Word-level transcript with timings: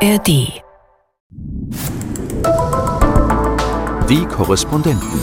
ARD. 0.00 0.28
Die 4.08 4.24
Korrespondenten. 4.30 5.20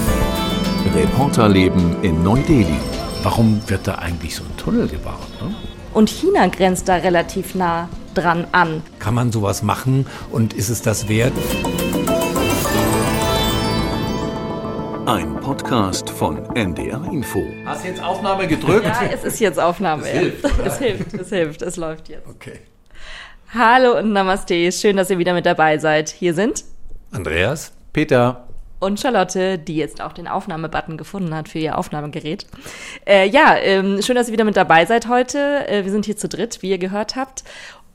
Reporterleben 0.93 2.03
in 2.03 2.21
Neu-Delhi. 2.23 2.77
Warum 3.23 3.61
wird 3.69 3.87
da 3.87 3.95
eigentlich 3.95 4.35
so 4.35 4.43
ein 4.43 4.57
Tunnel 4.57 4.89
gebaut? 4.89 5.29
Ne? 5.41 5.55
Und 5.93 6.09
China 6.09 6.47
grenzt 6.47 6.89
da 6.89 6.95
relativ 6.95 7.55
nah 7.55 7.87
dran 8.15 8.47
an. 8.51 8.83
Kann 8.99 9.13
man 9.13 9.31
sowas 9.31 9.63
machen 9.63 10.07
und 10.29 10.53
ist 10.53 10.67
es 10.67 10.81
das 10.81 11.07
wert? 11.07 11.31
Ein 15.05 15.39
Podcast 15.39 16.09
von 16.09 16.53
NDR 16.53 17.01
Info. 17.13 17.45
Hast 17.65 17.85
du 17.85 17.87
jetzt 17.87 18.03
Aufnahme 18.03 18.45
gedrückt? 18.45 18.85
Ja, 18.85 19.03
es 19.09 19.23
ist 19.23 19.39
jetzt 19.39 19.57
Aufnahme. 19.59 20.03
Es 20.03 20.09
hilft, 20.09 20.43
es 20.65 20.77
hilft, 20.79 21.13
es 21.13 21.29
hilft, 21.29 21.61
es 21.61 21.77
läuft 21.77 22.09
jetzt. 22.09 22.27
Okay. 22.27 22.59
Hallo 23.53 23.97
und 23.97 24.11
Namaste, 24.11 24.71
schön, 24.71 24.97
dass 24.97 25.09
ihr 25.09 25.17
wieder 25.17 25.33
mit 25.33 25.45
dabei 25.45 25.77
seid. 25.77 26.09
Hier 26.09 26.33
sind 26.33 26.65
Andreas? 27.11 27.71
Peter? 27.93 28.45
und 28.79 28.99
Charlotte, 28.99 29.57
die 29.57 29.75
jetzt 29.75 30.01
auch 30.01 30.13
den 30.13 30.27
Aufnahmebutton 30.27 30.97
gefunden 30.97 31.33
hat 31.33 31.49
für 31.49 31.59
ihr 31.59 31.77
Aufnahmegerät. 31.77 32.45
Äh, 33.05 33.27
ja, 33.27 33.55
ähm, 33.57 34.01
schön, 34.01 34.15
dass 34.15 34.27
ihr 34.27 34.33
wieder 34.33 34.43
mit 34.43 34.57
dabei 34.57 34.85
seid 34.85 35.07
heute. 35.07 35.67
Äh, 35.67 35.85
wir 35.85 35.91
sind 35.91 36.05
hier 36.05 36.17
zu 36.17 36.27
dritt, 36.27 36.61
wie 36.61 36.69
ihr 36.69 36.77
gehört 36.77 37.15
habt. 37.15 37.43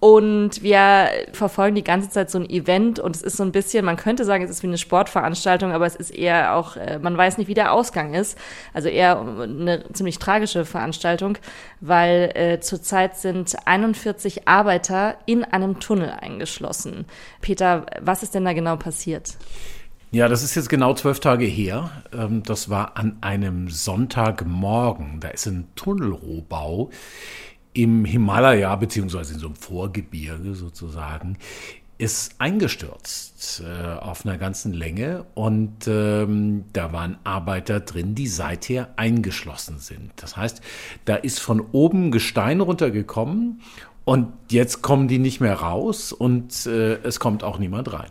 Und 0.00 0.62
wir 0.62 1.10
verfolgen 1.32 1.74
die 1.74 1.84
ganze 1.84 2.08
Zeit 2.08 2.30
so 2.30 2.38
ein 2.38 2.48
Event 2.48 2.98
und 2.98 3.14
es 3.14 3.20
ist 3.20 3.36
so 3.36 3.42
ein 3.42 3.52
bisschen, 3.52 3.84
man 3.84 3.98
könnte 3.98 4.24
sagen, 4.24 4.42
es 4.42 4.50
ist 4.50 4.62
wie 4.62 4.66
eine 4.66 4.78
Sportveranstaltung, 4.78 5.72
aber 5.72 5.84
es 5.84 5.94
ist 5.94 6.08
eher 6.08 6.56
auch, 6.56 6.76
äh, 6.76 6.98
man 6.98 7.18
weiß 7.18 7.36
nicht, 7.36 7.48
wie 7.48 7.54
der 7.54 7.72
Ausgang 7.72 8.14
ist. 8.14 8.38
Also 8.72 8.88
eher 8.88 9.20
eine 9.20 9.84
ziemlich 9.92 10.18
tragische 10.18 10.64
Veranstaltung, 10.64 11.36
weil 11.82 12.32
äh, 12.34 12.60
zurzeit 12.60 13.18
sind 13.18 13.54
41 13.66 14.48
Arbeiter 14.48 15.16
in 15.26 15.44
einem 15.44 15.80
Tunnel 15.80 16.10
eingeschlossen. 16.18 17.04
Peter, 17.42 17.84
was 18.00 18.22
ist 18.22 18.34
denn 18.34 18.46
da 18.46 18.54
genau 18.54 18.76
passiert? 18.76 19.36
Ja, 20.12 20.28
das 20.28 20.42
ist 20.42 20.54
jetzt 20.54 20.70
genau 20.70 20.94
zwölf 20.94 21.20
Tage 21.20 21.44
her. 21.44 21.90
Ähm, 22.12 22.42
Das 22.42 22.70
war 22.70 22.96
an 22.96 23.18
einem 23.20 23.68
Sonntagmorgen. 23.68 25.20
Da 25.20 25.28
ist 25.28 25.46
ein 25.46 25.68
Tunnelrohbau 25.76 26.90
im 27.72 28.04
Himalaya, 28.04 28.74
beziehungsweise 28.76 29.34
in 29.34 29.40
so 29.40 29.46
einem 29.46 29.56
Vorgebirge 29.56 30.54
sozusagen, 30.54 31.38
ist 31.98 32.36
eingestürzt 32.38 33.62
äh, 33.62 33.98
auf 33.98 34.24
einer 34.24 34.38
ganzen 34.38 34.72
Länge 34.72 35.26
und 35.34 35.86
ähm, 35.86 36.64
da 36.72 36.94
waren 36.94 37.18
Arbeiter 37.24 37.80
drin, 37.80 38.14
die 38.14 38.26
seither 38.26 38.88
eingeschlossen 38.96 39.78
sind. 39.78 40.10
Das 40.16 40.34
heißt, 40.34 40.62
da 41.04 41.16
ist 41.16 41.40
von 41.40 41.60
oben 41.72 42.10
Gestein 42.10 42.60
runtergekommen 42.60 43.60
und 44.06 44.32
jetzt 44.48 44.80
kommen 44.80 45.08
die 45.08 45.18
nicht 45.18 45.40
mehr 45.40 45.56
raus 45.56 46.12
und 46.12 46.64
äh, 46.64 46.94
es 47.02 47.20
kommt 47.20 47.44
auch 47.44 47.58
niemand 47.58 47.92
rein. 47.92 48.10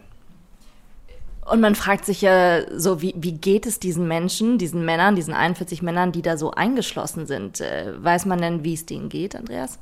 Und 1.50 1.62
man 1.62 1.76
fragt 1.76 2.06
sich 2.06 2.22
ja 2.22 2.62
so, 2.78 3.02
wie, 3.02 3.14
wie 3.18 3.34
geht 3.34 3.66
es 3.66 3.80
diesen 3.80 4.08
Menschen, 4.08 4.58
diesen 4.58 4.86
Männern, 4.86 5.16
diesen 5.16 5.34
41 5.34 5.82
Männern, 5.82 6.12
die 6.12 6.22
da 6.22 6.38
so 6.38 6.52
eingeschlossen 6.52 7.26
sind? 7.26 7.60
Äh, 7.60 7.94
weiß 7.98 8.26
man 8.26 8.40
denn, 8.40 8.64
wie 8.64 8.74
es 8.74 8.86
denen 8.86 9.10
geht, 9.10 9.36
Andreas? 9.36 9.80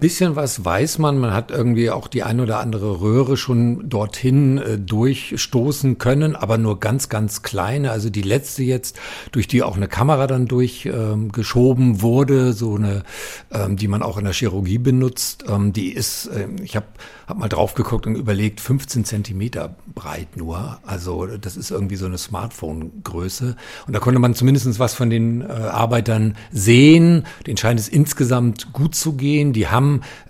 Bisschen 0.00 0.36
was 0.36 0.64
weiß 0.64 0.98
man. 0.98 1.18
Man 1.18 1.32
hat 1.32 1.50
irgendwie 1.50 1.90
auch 1.90 2.08
die 2.08 2.22
ein 2.22 2.40
oder 2.40 2.60
andere 2.60 3.00
Röhre 3.00 3.36
schon 3.36 3.88
dorthin 3.88 4.58
äh, 4.58 4.78
durchstoßen 4.78 5.98
können, 5.98 6.36
aber 6.36 6.58
nur 6.58 6.80
ganz, 6.80 7.08
ganz 7.08 7.42
kleine. 7.42 7.90
Also 7.90 8.10
die 8.10 8.22
letzte 8.22 8.62
jetzt, 8.62 8.98
durch 9.32 9.46
die 9.46 9.62
auch 9.62 9.76
eine 9.76 9.88
Kamera 9.88 10.26
dann 10.26 10.46
durchgeschoben 10.46 11.84
ähm, 11.90 12.02
wurde, 12.02 12.52
so 12.52 12.74
eine, 12.74 13.04
ähm, 13.52 13.76
die 13.76 13.88
man 13.88 14.02
auch 14.02 14.18
in 14.18 14.24
der 14.24 14.34
Chirurgie 14.34 14.78
benutzt, 14.78 15.44
ähm, 15.48 15.72
die 15.72 15.92
ist, 15.92 16.28
ähm, 16.34 16.56
ich 16.62 16.76
habe 16.76 16.86
hab 17.26 17.38
mal 17.38 17.48
drauf 17.48 17.74
geguckt 17.74 18.06
und 18.06 18.16
überlegt, 18.16 18.60
15 18.60 19.04
Zentimeter 19.04 19.76
breit 19.94 20.36
nur. 20.36 20.78
Also 20.84 21.26
das 21.26 21.56
ist 21.56 21.70
irgendwie 21.70 21.96
so 21.96 22.06
eine 22.06 22.18
Smartphone-Größe. 22.18 23.56
Und 23.86 23.92
da 23.92 24.00
konnte 24.00 24.18
man 24.18 24.34
zumindest 24.34 24.78
was 24.78 24.94
von 24.94 25.08
den 25.08 25.42
äh, 25.42 25.46
Arbeitern 25.46 26.36
sehen. 26.52 27.26
Den 27.46 27.56
scheint 27.56 27.78
es 27.78 27.88
insgesamt 27.88 28.72
gut 28.72 28.94
zu 28.94 29.14
gehen. 29.14 29.52
Die 29.52 29.68
haben 29.68 29.83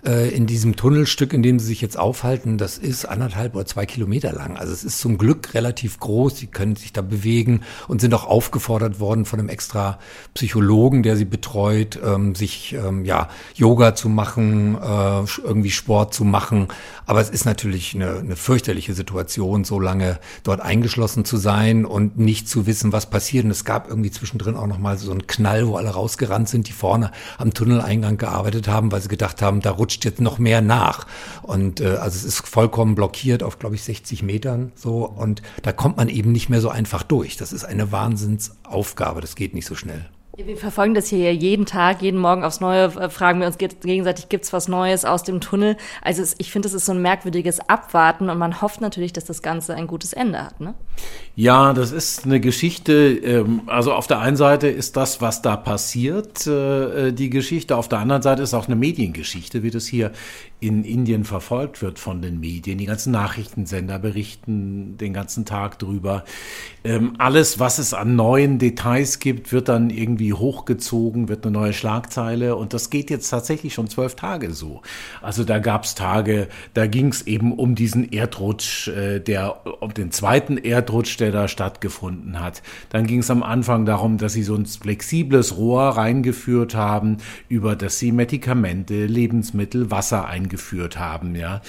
äh, 0.05 0.29
in 0.29 0.45
diesem 0.45 0.75
Tunnelstück, 0.75 1.33
in 1.33 1.43
dem 1.43 1.59
sie 1.59 1.67
sich 1.67 1.81
jetzt 1.81 1.97
aufhalten, 1.97 2.57
das 2.57 2.77
ist 2.77 3.05
anderthalb 3.05 3.55
oder 3.55 3.65
zwei 3.65 3.85
Kilometer 3.85 4.31
lang. 4.31 4.57
Also 4.57 4.73
es 4.73 4.83
ist 4.83 4.99
zum 4.99 5.17
Glück 5.17 5.53
relativ 5.53 5.99
groß. 5.99 6.35
Die 6.35 6.47
können 6.47 6.75
sich 6.75 6.93
da 6.93 7.01
bewegen 7.01 7.61
und 7.87 8.01
sind 8.01 8.13
auch 8.13 8.25
aufgefordert 8.25 8.99
worden 8.99 9.25
von 9.25 9.39
einem 9.39 9.49
extra 9.49 9.99
Psychologen, 10.33 11.03
der 11.03 11.17
sie 11.17 11.25
betreut, 11.25 11.99
ähm, 12.03 12.35
sich 12.35 12.73
ähm, 12.73 13.05
ja 13.05 13.29
Yoga 13.55 13.95
zu 13.95 14.09
machen, 14.09 14.75
äh, 14.75 15.23
irgendwie 15.43 15.71
Sport 15.71 16.13
zu 16.13 16.23
machen. 16.23 16.67
Aber 17.05 17.21
es 17.21 17.29
ist 17.29 17.45
natürlich 17.45 17.95
eine, 17.95 18.17
eine 18.17 18.35
fürchterliche 18.35 18.93
Situation, 18.93 19.63
so 19.63 19.79
lange 19.79 20.19
dort 20.43 20.61
eingeschlossen 20.61 21.25
zu 21.25 21.37
sein 21.37 21.85
und 21.85 22.17
nicht 22.17 22.49
zu 22.49 22.65
wissen, 22.65 22.91
was 22.91 23.09
passiert. 23.09 23.45
Und 23.45 23.51
es 23.51 23.65
gab 23.65 23.89
irgendwie 23.89 24.11
zwischendrin 24.11 24.55
auch 24.55 24.67
noch 24.67 24.79
mal 24.79 24.97
so 24.97 25.11
einen 25.11 25.27
Knall, 25.27 25.67
wo 25.67 25.75
alle 25.77 25.89
rausgerannt 25.89 26.49
sind, 26.49 26.67
die 26.67 26.73
vorne 26.73 27.11
am 27.37 27.53
Tunneleingang 27.53 28.17
gearbeitet 28.17 28.67
haben, 28.67 28.91
weil 28.91 29.01
sie 29.01 29.07
gedacht 29.07 29.41
haben, 29.41 29.44
da 29.51 29.71
rutscht 29.71 30.05
jetzt 30.05 30.21
noch 30.21 30.37
mehr 30.37 30.61
nach. 30.61 31.07
Und 31.41 31.81
äh, 31.81 31.95
also 31.95 32.17
es 32.17 32.23
ist 32.25 32.47
vollkommen 32.47 32.95
blockiert 32.95 33.43
auf, 33.43 33.59
glaube 33.59 33.75
ich, 33.75 33.83
60 33.83 34.23
Metern 34.23 34.71
so. 34.75 35.05
Und 35.05 35.41
da 35.63 35.71
kommt 35.71 35.97
man 35.97 36.09
eben 36.09 36.31
nicht 36.31 36.49
mehr 36.49 36.61
so 36.61 36.69
einfach 36.69 37.03
durch. 37.03 37.37
Das 37.37 37.53
ist 37.53 37.65
eine 37.65 37.91
Wahnsinnsaufgabe. 37.91 39.21
Das 39.21 39.35
geht 39.35 39.53
nicht 39.53 39.65
so 39.65 39.75
schnell. 39.75 40.05
Wir 40.37 40.57
verfolgen 40.57 40.93
das 40.95 41.07
hier 41.07 41.19
ja 41.19 41.31
jeden 41.31 41.65
Tag, 41.65 42.01
jeden 42.01 42.19
Morgen 42.19 42.43
aufs 42.43 42.59
Neue, 42.59 42.85
äh, 42.85 43.09
fragen 43.09 43.39
wir 43.39 43.47
uns 43.47 43.57
ge- 43.57 43.69
gegenseitig, 43.81 44.27
gibt's 44.27 44.51
was 44.51 44.67
Neues 44.67 45.05
aus 45.05 45.23
dem 45.23 45.39
Tunnel? 45.39 45.77
Also 46.01 46.21
es, 46.21 46.35
ich 46.39 46.51
finde, 46.51 46.67
es 46.67 46.73
ist 46.73 46.85
so 46.85 46.91
ein 46.91 47.01
merkwürdiges 47.01 47.61
Abwarten 47.69 48.29
und 48.29 48.37
man 48.37 48.61
hofft 48.61 48.81
natürlich, 48.81 49.13
dass 49.13 49.23
das 49.23 49.41
Ganze 49.41 49.75
ein 49.75 49.87
gutes 49.87 50.11
Ende 50.11 50.43
hat. 50.43 50.59
Ne? 50.59 50.73
Ja, 51.35 51.71
das 51.71 51.93
ist 51.93 52.25
eine 52.25 52.41
Geschichte. 52.41 52.93
ähm, 53.23 53.61
Also 53.67 53.93
auf 53.93 54.07
der 54.07 54.19
einen 54.19 54.35
Seite 54.35 54.67
ist 54.67 54.97
das, 54.97 55.21
was 55.21 55.41
da 55.41 55.55
passiert, 55.55 56.45
äh, 56.47 57.13
die 57.13 57.29
Geschichte. 57.29 57.77
Auf 57.77 57.87
der 57.87 57.99
anderen 57.99 58.21
Seite 58.21 58.43
ist 58.43 58.53
auch 58.53 58.65
eine 58.67 58.75
Mediengeschichte, 58.75 59.63
wie 59.63 59.71
das 59.71 59.85
hier 59.85 60.11
in 60.59 60.83
Indien 60.83 61.25
verfolgt 61.25 61.81
wird 61.81 61.99
von 61.99 62.21
den 62.21 62.39
Medien. 62.39 62.77
Die 62.77 62.85
ganzen 62.85 63.11
Nachrichtensender 63.11 63.99
berichten 63.99 64.97
den 64.97 65.13
ganzen 65.13 65.45
Tag 65.45 65.77
drüber. 65.79 66.23
Ähm, 66.83 67.13
Alles, 67.19 67.59
was 67.59 67.77
es 67.77 67.93
an 67.93 68.15
neuen 68.15 68.57
Details 68.57 69.19
gibt, 69.19 69.51
wird 69.51 69.69
dann 69.69 69.89
irgendwie 69.89 70.33
hochgezogen, 70.33 71.29
wird 71.29 71.45
eine 71.45 71.53
neue 71.53 71.73
Schlagzeile. 71.73 72.55
Und 72.55 72.73
das 72.73 72.89
geht 72.89 73.11
jetzt 73.11 73.29
tatsächlich 73.29 73.73
schon 73.75 73.89
zwölf 73.89 74.15
Tage 74.15 74.53
so. 74.53 74.81
Also 75.21 75.43
da 75.43 75.59
gab 75.59 75.83
es 75.83 75.93
Tage, 75.93 76.47
da 76.73 76.87
ging 76.87 77.09
es 77.09 77.27
eben 77.27 77.51
um 77.51 77.75
diesen 77.75 78.11
Erdrutsch, 78.11 78.87
äh, 78.87 79.19
der 79.19 79.61
um 79.81 79.93
den 79.93 80.11
zweiten 80.11 80.57
Erdrutsch, 80.57 81.19
der 81.19 81.31
da 81.31 81.47
stattgefunden 81.47 82.39
hat. 82.39 82.63
Dann 82.89 83.05
ging 83.05 83.19
es 83.19 83.29
am 83.29 83.43
Anfang 83.43 83.85
darum, 83.85 84.17
dass 84.17 84.33
sie 84.33 84.43
so 84.43 84.55
ein 84.55 84.65
flexibles 84.65 85.57
Rohr 85.57 85.89
reingeführt 85.89 86.73
haben, 86.73 87.17
über 87.49 87.75
das 87.75 87.99
sie 87.99 88.11
Medikamente, 88.11 89.05
Lebensmittel, 89.05 89.91
Wasser 89.91 90.25
eingeführt 90.25 90.54
haben. 90.97 91.35
Ja, 91.35 91.61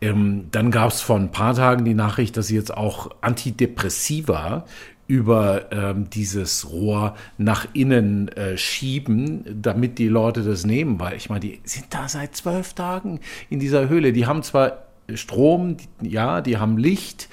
ähm, 0.00 0.46
dann 0.50 0.70
gab 0.70 0.90
es 0.90 1.00
vor 1.00 1.16
ein 1.16 1.30
paar 1.30 1.54
Tagen 1.54 1.84
die 1.84 1.94
Nachricht, 1.94 2.36
dass 2.36 2.48
sie 2.48 2.56
jetzt 2.56 2.76
auch 2.76 3.10
Antidepressiva 3.20 4.64
über 5.08 5.70
ähm, 5.70 6.10
dieses 6.10 6.70
Rohr 6.70 7.14
nach 7.38 7.68
innen 7.72 8.28
äh, 8.28 8.56
schieben, 8.58 9.44
damit 9.62 9.98
die 9.98 10.08
Leute 10.08 10.42
das 10.42 10.66
nehmen, 10.66 10.98
weil 10.98 11.16
ich 11.16 11.28
meine, 11.28 11.40
die 11.40 11.60
sind 11.64 11.86
da 11.90 12.08
seit 12.08 12.34
zwölf 12.34 12.74
Tagen 12.74 13.20
in 13.48 13.60
dieser 13.60 13.88
Höhle. 13.88 14.12
Die 14.12 14.26
haben 14.26 14.42
zwar 14.42 14.86
Strom, 15.14 15.76
die, 15.76 16.08
ja, 16.08 16.40
die 16.40 16.58
haben 16.58 16.76
Licht. 16.76 17.28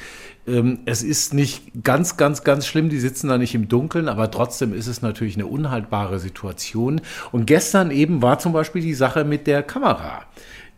Ähm, 0.46 0.80
es 0.86 1.02
ist 1.02 1.34
nicht 1.34 1.84
ganz, 1.84 2.18
ganz, 2.18 2.44
ganz 2.44 2.68
schlimm, 2.68 2.90
die 2.90 3.00
sitzen 3.00 3.30
da 3.30 3.38
nicht 3.38 3.56
im 3.56 3.69
Dunkeln, 3.69 4.08
aber 4.08 4.30
trotzdem 4.30 4.74
ist 4.74 4.88
es 4.88 5.02
natürlich 5.02 5.36
eine 5.36 5.47
unhaltbare 5.47 6.19
Situation. 6.19 7.02
Und 7.31 7.47
gestern 7.47 7.90
eben 7.90 8.22
war 8.22 8.38
zum 8.40 8.53
Beispiel 8.53 8.81
die 8.81 8.94
Sache 8.94 9.24
mit 9.24 9.47
der 9.47 9.63
Kamera 9.63 10.25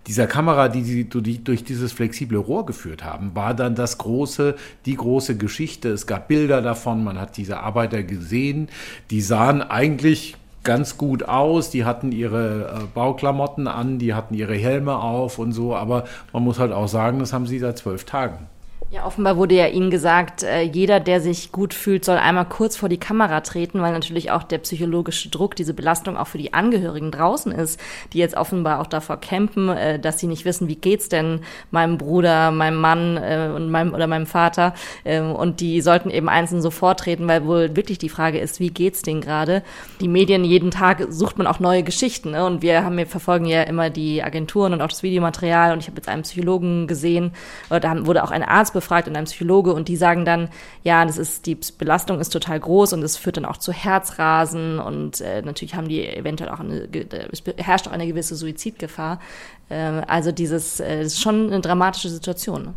dieser 0.08 0.28
Kamera, 0.28 0.70
die 0.70 0.84
sie 0.84 1.10
durch, 1.10 1.64
dieses 1.64 1.92
flexible 1.92 2.38
Rohr 2.38 2.66
geführt 2.66 3.04
haben, 3.04 3.32
war 3.34 3.54
dann 3.54 3.76
das 3.76 3.98
große, 3.98 4.56
die 4.86 4.96
große 4.96 5.38
Geschichte. 5.38 5.90
Es 5.90 6.06
gab 6.06 6.28
Bilder 6.28 6.62
davon, 6.62 7.04
man 7.04 7.20
hat 7.20 7.38
diese 7.38 7.60
Arbeiter 7.60 8.04
gesehen, 8.04 8.70
die 9.10 9.22
sahen 9.22 9.62
eigentlich 9.62 10.38
ganz 10.64 10.98
gut 10.98 11.24
aus, 11.24 11.70
die 11.70 11.86
hatten 11.86 12.12
ihre 12.12 12.82
äh, 12.82 12.86
Bauklamotten 12.94 13.68
an, 13.68 14.00
die 14.00 14.14
hatten 14.14 14.34
ihre 14.34 14.56
Helme 14.56 14.98
auf 14.98 15.40
und 15.40 15.52
so, 15.54 15.76
aber 15.76 16.06
man 16.34 16.44
muss 16.44 16.60
halt 16.60 16.72
auch 16.72 16.88
sagen, 16.88 17.20
das 17.20 17.34
haben 17.34 17.46
sie 17.46 17.60
seit 17.60 17.78
zwölf 17.78 18.04
Tagen. 18.04 18.48
Ja, 18.92 19.04
offenbar 19.04 19.36
wurde 19.36 19.56
ja 19.56 19.66
Ihnen 19.66 19.90
gesagt, 19.90 20.44
äh, 20.44 20.62
jeder, 20.62 21.00
der 21.00 21.20
sich 21.20 21.52
gut 21.52 21.74
fühlt, 21.74 22.06
soll 22.06 22.18
einmal 22.18 22.46
kurz 22.46 22.78
vor 22.78 22.88
die 22.88 23.00
Kamera 23.00 23.42
treten, 23.42 23.82
weil 23.82 23.92
natürlich 23.92 24.30
auch 24.30 24.44
der 24.44 24.60
psychologische 24.60 25.30
Druck, 25.30 25.56
diese 25.56 25.74
Belastung 25.74 26.18
auch 26.18 26.28
für 26.28 26.38
die 26.38 26.54
Angehörigen 26.54 27.10
draußen 27.10 27.52
ist, 27.52 27.80
die 28.14 28.20
jetzt 28.20 28.38
offenbar 28.38 28.80
auch 28.80 28.86
davor 28.86 29.18
campen, 29.18 29.70
äh, 29.70 30.00
dass 30.00 30.20
sie 30.20 30.28
nicht 30.28 30.46
wissen, 30.46 30.68
wie 30.68 30.76
geht's 30.76 31.10
denn 31.10 31.42
meinem 31.72 31.98
Bruder, 31.98 32.52
meinem 32.52 32.80
Mann 32.80 33.18
äh, 33.18 33.50
und 33.56 33.72
meinem 33.72 33.96
oder 33.96 34.06
meinem 34.06 34.28
Vater. 34.28 34.76
Ähm, 35.04 35.32
und 35.32 35.62
die 35.62 35.82
sollten 35.82 36.12
eben 36.12 36.30
einzeln 36.30 36.62
so 36.62 36.70
vortreten, 36.70 37.28
weil 37.28 37.44
wohl 37.48 37.76
wirklich 37.76 37.98
die 37.98 38.10
Frage 38.10 38.38
ist, 38.38 38.60
wie 38.60 38.70
geht's 38.70 39.02
denen 39.02 39.20
gerade? 39.20 39.64
Die 40.00 40.08
Medien 40.08 40.46
jeden 40.46 40.70
Tag 40.70 41.08
sucht 41.10 41.40
man 41.40 41.48
auch 41.48 41.60
neue 41.60 41.82
Geschichten. 41.82 42.32
Ne? 42.32 42.46
Und 42.46 42.62
wir 42.62 42.84
haben 42.84 42.98
wir 42.98 43.08
verfolgen 43.08 43.48
ja 43.48 43.64
immer 43.64 43.90
die 43.90 44.22
Agenturen 44.22 44.74
und 44.74 44.82
auch 44.84 44.90
das 44.90 45.02
Videomaterial. 45.02 45.74
Und 45.74 45.80
ich 45.80 45.88
habe 45.88 45.98
jetzt 45.98 46.08
einen 46.08 46.22
Psychologen 46.22 46.86
gesehen, 46.86 47.32
oder 47.72 47.80
da 47.80 48.06
wurde 48.06 48.24
auch 48.24 48.32
ein 48.32 48.44
Arzt 48.44 48.75
befragt 48.76 49.08
und 49.08 49.16
ein 49.16 49.26
Psychologe 49.26 49.74
und 49.74 49.88
die 49.88 49.96
sagen 49.96 50.26
dann, 50.26 50.50
ja, 50.84 51.04
das 51.04 51.18
ist, 51.18 51.48
die 51.48 51.58
Belastung 51.78 52.20
ist 52.20 52.30
total 52.30 52.60
groß 52.60 52.94
und 52.94 53.02
es 53.02 53.18
führt 53.18 53.38
dann 53.38 53.46
auch 53.46 53.58
zu 53.58 53.74
Herzrasen 53.74 54.80
und 54.80 55.22
äh, 55.22 55.42
natürlich 55.42 55.74
haben 55.74 55.88
die 55.88 56.08
eventuell 56.08 56.52
auch 56.52 56.60
eine, 56.60 56.88
es 57.32 57.44
herrscht 57.58 57.88
auch 57.88 57.92
eine 57.92 58.06
gewisse 58.06 58.36
Suizidgefahr. 58.36 59.20
Äh, 59.70 59.76
also 60.08 60.32
dieses, 60.32 60.80
äh, 60.80 61.02
ist 61.02 61.22
schon 61.22 61.48
eine 61.48 61.62
dramatische 61.62 62.10
Situation. 62.10 62.64
Ne? 62.66 62.74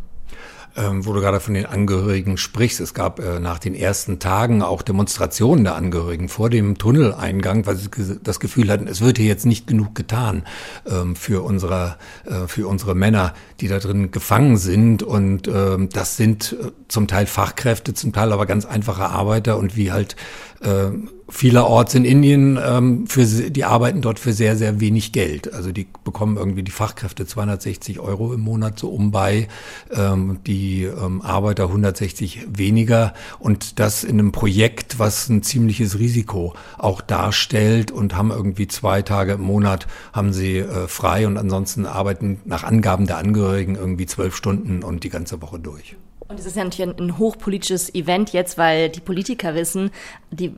Ähm, 0.77 1.05
wo 1.05 1.13
du 1.13 1.19
gerade 1.19 1.39
von 1.39 1.53
den 1.53 1.65
Angehörigen 1.65 2.37
sprichst. 2.37 2.79
Es 2.79 2.93
gab 2.93 3.19
äh, 3.19 3.39
nach 3.39 3.59
den 3.59 3.75
ersten 3.75 4.19
Tagen 4.19 4.61
auch 4.61 4.81
Demonstrationen 4.81 5.63
der 5.63 5.75
Angehörigen 5.75 6.29
vor 6.29 6.49
dem 6.49 6.77
Tunneleingang, 6.77 7.65
weil 7.65 7.75
sie 7.75 7.89
das 8.23 8.39
Gefühl 8.39 8.69
hatten, 8.71 8.87
es 8.87 9.01
wird 9.01 9.17
hier 9.17 9.27
jetzt 9.27 9.45
nicht 9.45 9.67
genug 9.67 9.95
getan 9.95 10.43
ähm, 10.89 11.15
für 11.15 11.43
unsere 11.43 11.97
äh, 12.25 12.47
für 12.47 12.67
unsere 12.67 12.95
Männer, 12.95 13.33
die 13.59 13.67
da 13.67 13.79
drin 13.79 14.11
gefangen 14.11 14.57
sind. 14.57 15.03
Und 15.03 15.47
ähm, 15.47 15.89
das 15.89 16.17
sind 16.17 16.55
äh, 16.59 16.71
zum 16.87 17.07
Teil 17.07 17.25
Fachkräfte, 17.25 17.93
zum 17.93 18.13
Teil 18.13 18.31
aber 18.31 18.45
ganz 18.45 18.65
einfache 18.65 19.05
Arbeiter 19.05 19.57
und 19.57 19.75
wie 19.75 19.91
halt 19.91 20.15
äh, 20.61 20.91
vielerorts 21.29 21.93
in 21.95 22.05
Indien, 22.05 22.59
ähm, 22.63 23.07
für, 23.07 23.23
die 23.25 23.63
arbeiten 23.63 24.01
dort 24.01 24.19
für 24.19 24.33
sehr, 24.33 24.57
sehr 24.57 24.79
wenig 24.79 25.11
Geld. 25.11 25.53
Also 25.53 25.71
die 25.71 25.87
bekommen 26.03 26.37
irgendwie 26.37 26.63
die 26.63 26.71
Fachkräfte 26.71 27.25
260 27.25 27.99
Euro 27.99 28.33
im 28.33 28.41
Monat 28.41 28.79
so 28.79 28.89
um 28.89 29.11
bei, 29.11 29.47
ähm, 29.91 30.39
die 30.45 30.83
ähm, 30.83 31.21
Arbeiter 31.21 31.65
160 31.65 32.47
weniger 32.49 33.13
und 33.37 33.79
das 33.79 34.03
in 34.03 34.19
einem 34.19 34.31
Projekt, 34.31 34.99
was 34.99 35.29
ein 35.29 35.43
ziemliches 35.43 35.99
Risiko 35.99 36.55
auch 36.77 37.01
darstellt 37.01 37.91
und 37.91 38.15
haben 38.15 38.31
irgendwie 38.31 38.67
zwei 38.67 39.01
Tage 39.01 39.33
im 39.33 39.41
Monat 39.41 39.87
haben 40.13 40.33
sie 40.33 40.57
äh, 40.57 40.87
frei 40.87 41.27
und 41.27 41.37
ansonsten 41.37 41.85
arbeiten 41.85 42.41
nach 42.45 42.63
Angaben 42.63 43.07
der 43.07 43.17
Angehörigen 43.17 43.75
irgendwie 43.75 44.05
zwölf 44.05 44.35
Stunden 44.35 44.83
und 44.83 45.03
die 45.03 45.09
ganze 45.09 45.41
Woche 45.41 45.59
durch. 45.59 45.95
Und 46.29 46.39
es 46.39 46.45
ist 46.45 46.55
ja 46.55 46.63
natürlich 46.63 46.95
ein, 46.95 47.17
hochpolitisches 47.17 47.95
Event 47.95 48.33
jetzt, 48.33 48.59
weil 48.59 48.89
die 48.89 48.99
Politiker 48.99 49.55
wissen, 49.55 49.89
die 50.29 50.53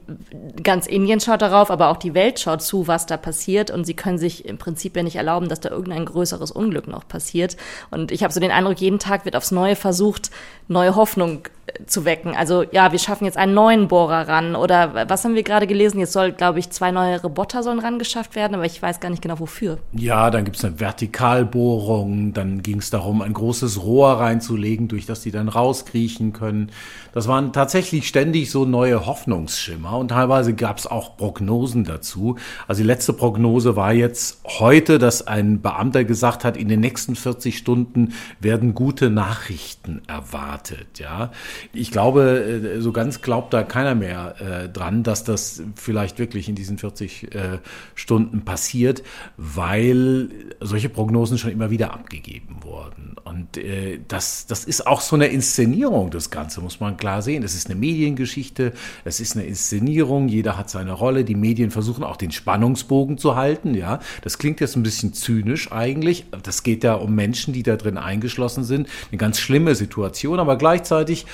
ganz 0.62 0.86
Indien 0.86 1.22
schaut 1.22 1.42
darauf, 1.42 1.72
aber 1.72 1.88
auch 1.88 1.96
die 1.96 2.14
Welt 2.14 2.42
schaut 2.42 2.62
zu, 2.62 2.88
was 2.88 3.06
da 3.06 3.16
passiert. 3.16 3.72
Und 3.72 3.86
sie 3.86 3.94
können 3.94 4.18
sich 4.18 4.44
im 4.44 4.58
Prinzip 4.58 4.98
ja 4.98 5.04
nicht 5.04 5.16
erlauben, 5.16 5.48
dass 5.48 5.62
da 5.62 5.70
irgendein 5.70 6.04
größeres 6.04 6.52
Unglück 6.52 6.88
noch 6.88 7.08
passiert. 7.08 7.56
Und 7.90 8.12
ich 8.12 8.22
habe 8.22 8.34
so 8.34 8.42
den 8.42 8.52
Eindruck, 8.52 8.82
jeden 8.82 9.00
Tag 9.00 9.24
wird 9.24 9.38
aufs 9.38 9.52
Neue 9.52 9.78
versucht, 9.78 10.30
neue 10.68 10.96
Hoffnung 10.98 11.48
zu 11.86 12.06
wecken. 12.06 12.36
Also 12.36 12.64
ja, 12.72 12.92
wir 12.92 13.00
schaffen 13.00 13.26
jetzt 13.26 13.38
einen 13.38 13.54
neuen 13.54 13.88
Bohrer 13.88 14.28
ran 14.28 14.56
oder 14.56 15.08
was 15.10 15.24
haben 15.24 15.36
wir 15.36 15.44
gerade 15.44 15.68
gelesen? 15.68 16.00
Jetzt 16.00 16.14
soll, 16.14 16.32
glaube 16.32 16.60
ich, 16.60 16.70
zwei 16.70 16.92
neue 16.92 17.22
Roboter 17.22 17.64
sollen 17.64 17.80
rangeschafft 17.80 18.36
werden, 18.36 18.56
aber 18.56 18.66
ich 18.66 18.82
weiß 18.82 19.00
gar 19.00 19.10
nicht 19.10 19.22
genau 19.22 19.40
wofür. 19.40 19.78
Ja, 19.94 20.30
dann 20.30 20.46
gibt 20.46 20.58
es 20.58 20.66
eine 20.66 20.80
Vertikalbohrung, 20.80 22.34
dann 22.34 22.62
ging 22.62 22.80
es 22.80 22.90
darum, 22.90 23.22
ein 23.22 23.34
großes 23.34 23.84
Rohr 23.84 24.20
reinzulegen, 24.20 24.88
durch 24.88 25.06
das 25.06 25.22
die 25.22 25.32
dann 25.32 25.50
rauskriechen 25.50 26.34
können. 26.34 26.72
Das 27.14 27.28
waren 27.28 27.52
tatsächlich 27.52 28.08
ständig 28.08 28.52
so 28.52 28.66
neue 28.66 29.06
Hoffnungsschimmer 29.06 29.98
und 29.98 30.10
teilweise 30.10 30.54
gab 30.54 30.78
es 30.78 30.88
auch 30.88 31.18
Prognosen 31.18 31.84
dazu. 31.84 32.38
Also 32.68 32.82
die 32.82 32.88
letzte 32.88 33.14
Prognose 33.14 33.76
war 33.76 33.94
jetzt 33.94 34.42
heute, 34.46 34.98
dass 34.98 35.28
ein 35.28 35.62
Beamter 35.62 36.04
gesagt 36.06 36.44
hat, 36.46 36.56
in 36.56 36.70
den 36.70 36.80
nächsten 36.80 37.16
40 37.16 37.58
Stunden 37.58 38.14
werden 38.40 38.74
gute 38.74 39.10
Nachrichten 39.10 40.02
erwartet. 40.08 41.00
Ja, 41.00 41.32
ich 41.74 41.92
glaube, 41.92 42.72
äh, 42.76 42.82
so 42.82 42.92
ganz 42.92 43.22
glaubt 43.22 43.54
da 43.54 43.64
keiner 43.64 43.96
mehr 43.96 44.36
äh, 44.40 44.70
dran, 44.70 45.04
dass 45.04 45.24
das 45.24 45.64
vielleicht 45.76 46.20
wirklich 46.20 46.50
in 46.50 46.56
diesen 46.56 46.78
40 46.78 47.36
äh, 47.36 47.60
Stunden 47.96 48.42
passiert, 48.42 49.04
weil 49.38 50.30
solche 50.60 50.90
Prognosen 50.90 51.38
schon 51.38 51.52
immer 51.52 51.70
wieder 51.70 51.94
abgegeben 51.94 52.58
wurden. 52.64 53.16
Und 53.24 53.58
äh, 53.58 54.00
das, 54.08 54.46
das 54.46 54.66
ist 54.66 54.88
auch 54.88 55.02
so 55.02 55.16
eine 55.16 55.28
Inszenierung, 55.28 56.10
das 56.10 56.32
Ganze, 56.32 56.62
muss 56.62 56.80
man 56.80 56.98
klar 56.98 57.22
sehen. 57.22 57.44
Es 57.44 57.56
ist 57.56 57.70
eine 57.70 57.80
Mediengeschichte, 57.80 58.74
es 59.06 59.20
ist 59.20 59.36
eine 59.36 59.46
Inszenierung, 59.46 60.28
jeder 60.28 60.58
hat 60.58 60.70
seine 60.70 60.92
Rolle. 60.92 61.24
Die 61.24 61.36
Medien 61.36 61.72
versuchen 61.72 62.04
auch 62.04 62.18
den 62.18 62.32
Spannungsbogen 62.32 63.18
zu 63.18 63.36
halten. 63.36 63.74
Ja, 63.74 64.00
Das 64.22 64.38
klingt 64.38 64.60
jetzt 64.60 64.76
ein 64.76 64.84
bisschen 64.84 65.14
zynisch 65.14 65.72
eigentlich. 65.72 66.26
Das 66.44 66.64
geht 66.64 66.84
ja 66.84 66.96
um 66.96 67.16
Menschen, 67.16 67.54
die 67.54 67.64
da 67.64 67.76
drin 67.76 67.98
eingeschlossen 67.98 68.64
sind. 68.64 68.88
Eine 69.10 69.18
ganz 69.18 69.40
schlimme 69.40 69.76
Situation, 69.76 70.40
aber 70.40 70.58
gleichzeitig 70.58 71.26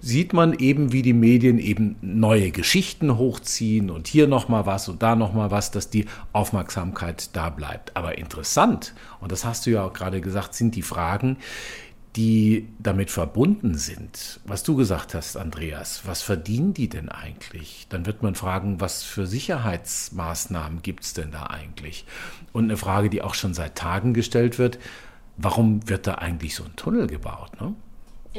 sieht 0.00 0.32
man 0.32 0.58
eben, 0.58 0.92
wie 0.92 1.02
die 1.02 1.12
Medien 1.12 1.58
eben 1.58 1.96
neue 2.00 2.50
Geschichten 2.50 3.16
hochziehen 3.16 3.90
und 3.90 4.06
hier 4.06 4.26
nochmal 4.26 4.66
was 4.66 4.88
und 4.88 5.02
da 5.02 5.16
nochmal 5.16 5.50
was, 5.50 5.70
dass 5.70 5.90
die 5.90 6.06
Aufmerksamkeit 6.32 7.34
da 7.34 7.50
bleibt. 7.50 7.96
Aber 7.96 8.18
interessant, 8.18 8.94
und 9.20 9.32
das 9.32 9.44
hast 9.44 9.66
du 9.66 9.70
ja 9.70 9.84
auch 9.84 9.92
gerade 9.92 10.20
gesagt, 10.20 10.54
sind 10.54 10.74
die 10.74 10.82
Fragen, 10.82 11.38
die 12.16 12.68
damit 12.78 13.10
verbunden 13.10 13.74
sind. 13.74 14.40
Was 14.46 14.62
du 14.62 14.74
gesagt 14.74 15.14
hast, 15.14 15.36
Andreas, 15.36 16.02
was 16.06 16.22
verdienen 16.22 16.72
die 16.72 16.88
denn 16.88 17.10
eigentlich? 17.10 17.86
Dann 17.90 18.06
wird 18.06 18.22
man 18.22 18.34
fragen, 18.34 18.80
was 18.80 19.02
für 19.02 19.26
Sicherheitsmaßnahmen 19.26 20.80
gibt 20.80 21.04
es 21.04 21.12
denn 21.12 21.30
da 21.30 21.48
eigentlich? 21.48 22.06
Und 22.52 22.64
eine 22.64 22.78
Frage, 22.78 23.10
die 23.10 23.20
auch 23.20 23.34
schon 23.34 23.52
seit 23.52 23.76
Tagen 23.76 24.14
gestellt 24.14 24.58
wird, 24.58 24.78
warum 25.36 25.86
wird 25.90 26.06
da 26.06 26.14
eigentlich 26.14 26.54
so 26.54 26.64
ein 26.64 26.74
Tunnel 26.76 27.06
gebaut? 27.06 27.60
Ne? 27.60 27.74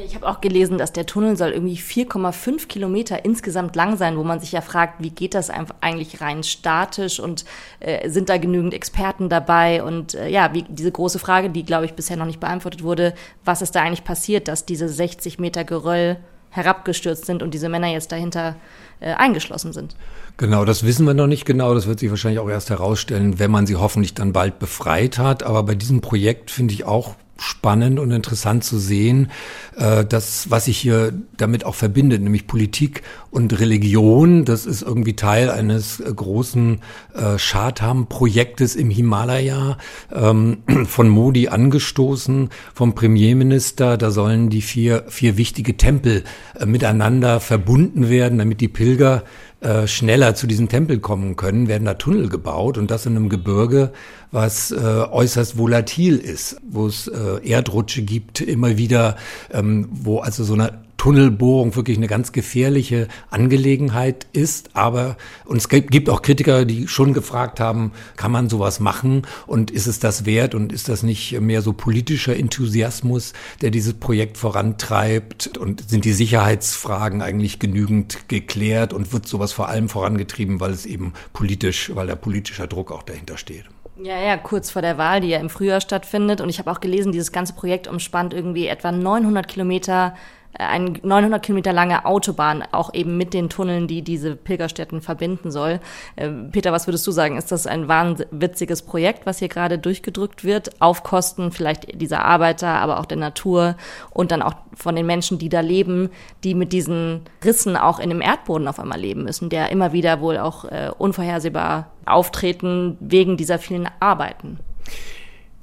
Ich 0.04 0.14
habe 0.14 0.28
auch 0.28 0.40
gelesen, 0.40 0.78
dass 0.78 0.92
der 0.92 1.06
Tunnel 1.06 1.36
soll 1.36 1.50
irgendwie 1.50 1.76
4,5 1.76 2.68
Kilometer 2.68 3.24
insgesamt 3.24 3.74
lang 3.74 3.96
sein, 3.96 4.16
wo 4.16 4.22
man 4.22 4.38
sich 4.38 4.52
ja 4.52 4.60
fragt, 4.60 5.02
wie 5.02 5.10
geht 5.10 5.34
das 5.34 5.50
eigentlich 5.50 6.20
rein 6.20 6.42
statisch 6.42 7.18
und 7.18 7.44
äh, 7.80 8.08
sind 8.08 8.28
da 8.28 8.38
genügend 8.38 8.74
Experten 8.74 9.28
dabei? 9.28 9.82
Und 9.82 10.14
äh, 10.14 10.28
ja, 10.28 10.54
wie 10.54 10.62
diese 10.62 10.92
große 10.92 11.18
Frage, 11.18 11.50
die, 11.50 11.64
glaube 11.64 11.84
ich, 11.84 11.94
bisher 11.94 12.16
noch 12.16 12.26
nicht 12.26 12.40
beantwortet 12.40 12.82
wurde, 12.82 13.14
was 13.44 13.62
ist 13.62 13.74
da 13.74 13.82
eigentlich 13.82 14.04
passiert, 14.04 14.46
dass 14.48 14.66
diese 14.66 14.88
60 14.88 15.38
Meter 15.38 15.64
Geröll 15.64 16.18
herabgestürzt 16.50 17.26
sind 17.26 17.42
und 17.42 17.52
diese 17.52 17.68
Männer 17.68 17.88
jetzt 17.88 18.12
dahinter 18.12 18.56
äh, 19.00 19.12
eingeschlossen 19.12 19.72
sind? 19.72 19.96
Genau, 20.36 20.64
das 20.64 20.84
wissen 20.84 21.06
wir 21.06 21.14
noch 21.14 21.26
nicht 21.26 21.44
genau. 21.44 21.74
Das 21.74 21.86
wird 21.86 21.98
sich 21.98 22.10
wahrscheinlich 22.10 22.38
auch 22.38 22.48
erst 22.48 22.70
herausstellen, 22.70 23.38
wenn 23.38 23.50
man 23.50 23.66
sie 23.66 23.76
hoffentlich 23.76 24.14
dann 24.14 24.32
bald 24.32 24.58
befreit 24.58 25.18
hat. 25.18 25.42
Aber 25.42 25.64
bei 25.64 25.74
diesem 25.74 26.00
Projekt 26.00 26.50
finde 26.50 26.74
ich 26.74 26.84
auch 26.84 27.16
spannend 27.38 28.00
und 28.00 28.10
interessant 28.10 28.64
zu 28.64 28.78
sehen, 28.78 29.30
äh, 29.76 30.04
das, 30.04 30.50
was 30.50 30.64
sich 30.64 30.76
hier 30.76 31.12
damit 31.36 31.64
auch 31.64 31.76
verbindet, 31.76 32.20
nämlich 32.20 32.48
Politik 32.48 33.02
und 33.30 33.58
Religion. 33.60 34.44
Das 34.44 34.66
ist 34.66 34.82
irgendwie 34.82 35.14
Teil 35.14 35.48
eines 35.48 36.00
äh, 36.00 36.12
großen 36.12 36.80
äh, 37.14 37.36
Chatham-Projektes 37.36 38.74
im 38.74 38.90
Himalaya, 38.90 39.78
ähm, 40.12 40.58
von 40.86 41.08
Modi 41.08 41.48
angestoßen, 41.48 42.50
vom 42.74 42.94
Premierminister. 42.94 43.96
Da 43.96 44.10
sollen 44.10 44.50
die 44.50 44.62
vier, 44.62 45.04
vier 45.08 45.36
wichtige 45.36 45.76
Tempel 45.76 46.24
äh, 46.58 46.66
miteinander 46.66 47.38
verbunden 47.38 48.10
werden, 48.10 48.38
damit 48.38 48.60
die 48.60 48.68
Pilger 48.68 49.22
äh, 49.60 49.86
schneller 49.86 50.34
zu 50.34 50.46
diesem 50.46 50.68
Tempel 50.68 51.00
kommen 51.00 51.34
können, 51.36 51.68
werden 51.68 51.84
da 51.84 51.94
Tunnel 51.94 52.28
gebaut 52.28 52.78
und 52.78 52.90
das 52.90 53.06
in 53.06 53.16
einem 53.16 53.28
Gebirge, 53.28 53.92
was 54.30 54.70
äh, 54.70 54.76
äußerst 54.76 55.58
volatil 55.58 56.16
ist, 56.16 56.60
wo 56.68 56.86
es 56.86 57.08
äh, 57.08 57.40
Erdrutsche 57.42 58.02
gibt, 58.02 58.40
immer 58.40 58.76
wieder, 58.76 59.16
ähm, 59.52 59.88
wo 59.90 60.20
also 60.20 60.44
so 60.44 60.54
eine 60.54 60.87
Tunnelbohrung 60.98 61.76
wirklich 61.76 61.96
eine 61.96 62.08
ganz 62.08 62.32
gefährliche 62.32 63.08
Angelegenheit 63.30 64.26
ist. 64.32 64.76
Aber 64.76 65.16
und 65.46 65.56
es 65.56 65.68
gibt 65.68 66.10
auch 66.10 66.20
Kritiker, 66.20 66.66
die 66.66 66.88
schon 66.88 67.14
gefragt 67.14 67.60
haben, 67.60 67.92
kann 68.16 68.30
man 68.30 68.50
sowas 68.50 68.80
machen 68.80 69.22
und 69.46 69.70
ist 69.70 69.86
es 69.86 70.00
das 70.00 70.26
wert 70.26 70.54
und 70.54 70.72
ist 70.72 70.88
das 70.88 71.02
nicht 71.02 71.40
mehr 71.40 71.62
so 71.62 71.72
politischer 71.72 72.36
Enthusiasmus, 72.36 73.32
der 73.62 73.70
dieses 73.70 73.94
Projekt 73.94 74.36
vorantreibt 74.36 75.56
und 75.56 75.88
sind 75.88 76.04
die 76.04 76.12
Sicherheitsfragen 76.12 77.22
eigentlich 77.22 77.58
genügend 77.58 78.28
geklärt 78.28 78.92
und 78.92 79.12
wird 79.12 79.26
sowas 79.26 79.52
vor 79.52 79.68
allem 79.68 79.88
vorangetrieben, 79.88 80.60
weil 80.60 80.72
es 80.72 80.84
eben 80.84 81.14
politisch, 81.32 81.92
weil 81.94 82.08
der 82.08 82.16
politischer 82.16 82.66
Druck 82.66 82.90
auch 82.92 83.04
dahinter 83.04 83.38
steht. 83.38 83.64
Ja, 84.00 84.20
ja, 84.20 84.36
kurz 84.36 84.70
vor 84.70 84.82
der 84.82 84.96
Wahl, 84.96 85.20
die 85.20 85.28
ja 85.28 85.40
im 85.40 85.50
Frühjahr 85.50 85.80
stattfindet. 85.80 86.40
Und 86.40 86.48
ich 86.48 86.60
habe 86.60 86.70
auch 86.70 86.80
gelesen, 86.80 87.10
dieses 87.10 87.32
ganze 87.32 87.52
Projekt 87.52 87.88
umspannt 87.88 88.32
irgendwie 88.32 88.68
etwa 88.68 88.92
900 88.92 89.48
Kilometer 89.48 90.14
eine 90.58 90.94
900 91.02 91.42
Kilometer 91.42 91.72
lange 91.72 92.04
Autobahn, 92.04 92.64
auch 92.72 92.92
eben 92.92 93.16
mit 93.16 93.32
den 93.32 93.48
Tunneln, 93.48 93.86
die 93.86 94.02
diese 94.02 94.36
Pilgerstätten 94.36 95.00
verbinden 95.00 95.50
soll. 95.50 95.80
Äh, 96.16 96.28
Peter, 96.50 96.72
was 96.72 96.86
würdest 96.86 97.06
du 97.06 97.12
sagen? 97.12 97.36
Ist 97.36 97.52
das 97.52 97.66
ein 97.66 97.88
wahnwitziges 97.88 98.82
Projekt, 98.82 99.26
was 99.26 99.38
hier 99.38 99.48
gerade 99.48 99.78
durchgedrückt 99.78 100.44
wird, 100.44 100.80
auf 100.80 101.02
Kosten 101.02 101.52
vielleicht 101.52 102.00
dieser 102.00 102.24
Arbeiter, 102.24 102.68
aber 102.68 102.98
auch 102.98 103.06
der 103.06 103.18
Natur 103.18 103.76
und 104.10 104.32
dann 104.32 104.42
auch 104.42 104.54
von 104.74 104.96
den 104.96 105.06
Menschen, 105.06 105.38
die 105.38 105.48
da 105.48 105.60
leben, 105.60 106.10
die 106.44 106.54
mit 106.54 106.72
diesen 106.72 107.22
Rissen 107.44 107.76
auch 107.76 108.00
in 108.00 108.10
dem 108.10 108.20
Erdboden 108.20 108.68
auf 108.68 108.80
einmal 108.80 109.00
leben 109.00 109.24
müssen, 109.24 109.48
der 109.48 109.70
immer 109.70 109.92
wieder 109.92 110.20
wohl 110.20 110.38
auch 110.38 110.64
äh, 110.64 110.90
unvorhersehbar 110.96 111.90
auftreten 112.04 112.96
wegen 113.00 113.36
dieser 113.36 113.58
vielen 113.58 113.88
Arbeiten? 114.00 114.58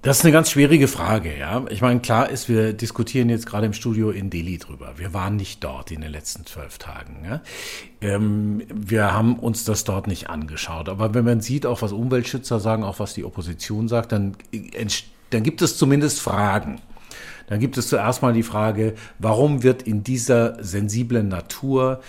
Das 0.06 0.20
ist 0.20 0.24
eine 0.24 0.34
ganz 0.34 0.52
schwierige 0.52 0.88
Frage, 0.88 1.36
ja. 1.36 1.66
Ich 1.72 1.82
meine, 1.82 2.00
klar 2.00 2.30
ist, 2.30 2.48
wir 2.48 2.74
diskutieren 2.74 3.28
jetzt 3.28 3.48
gerade 3.48 3.66
im 3.66 3.74
Studio 3.74 4.12
in 4.12 4.30
Delhi 4.30 4.60
drüber. 4.60 4.94
Wir 4.98 5.16
waren 5.16 5.36
nicht 5.36 5.64
dort 5.64 5.90
in 5.90 6.02
den 6.02 6.12
letzten 6.12 6.46
zwölf 6.46 6.78
Tagen. 6.78 7.26
Ja? 7.26 7.42
Ähm, 8.02 8.62
wir 8.72 9.16
haben 9.16 9.40
uns 9.40 9.64
das 9.64 9.84
dort 9.84 10.06
nicht 10.06 10.30
angeschaut. 10.30 10.90
Aber 10.90 11.16
wenn 11.16 11.26
man 11.26 11.42
sieht, 11.42 11.66
auch 11.66 11.82
was 11.82 11.92
Umweltschützer 11.92 12.60
sagen, 12.60 12.84
auch 12.84 13.00
was 13.00 13.16
die 13.16 13.24
Opposition 13.24 13.88
sagt, 13.88 14.12
dann, 14.12 14.38
dann 15.32 15.42
gibt 15.42 15.64
es 15.64 15.76
zumindest 15.76 16.22
Fragen. 16.22 16.82
Dann 17.48 17.60
gibt 17.60 17.76
es 17.76 17.90
zuerst 17.90 18.22
mal 18.22 18.34
die 18.34 18.44
Frage, 18.44 18.94
warum 19.18 19.64
wird 19.64 19.82
in 19.82 20.04
dieser 20.04 20.64
sensiblen 20.64 21.30
Natur 21.30 22.02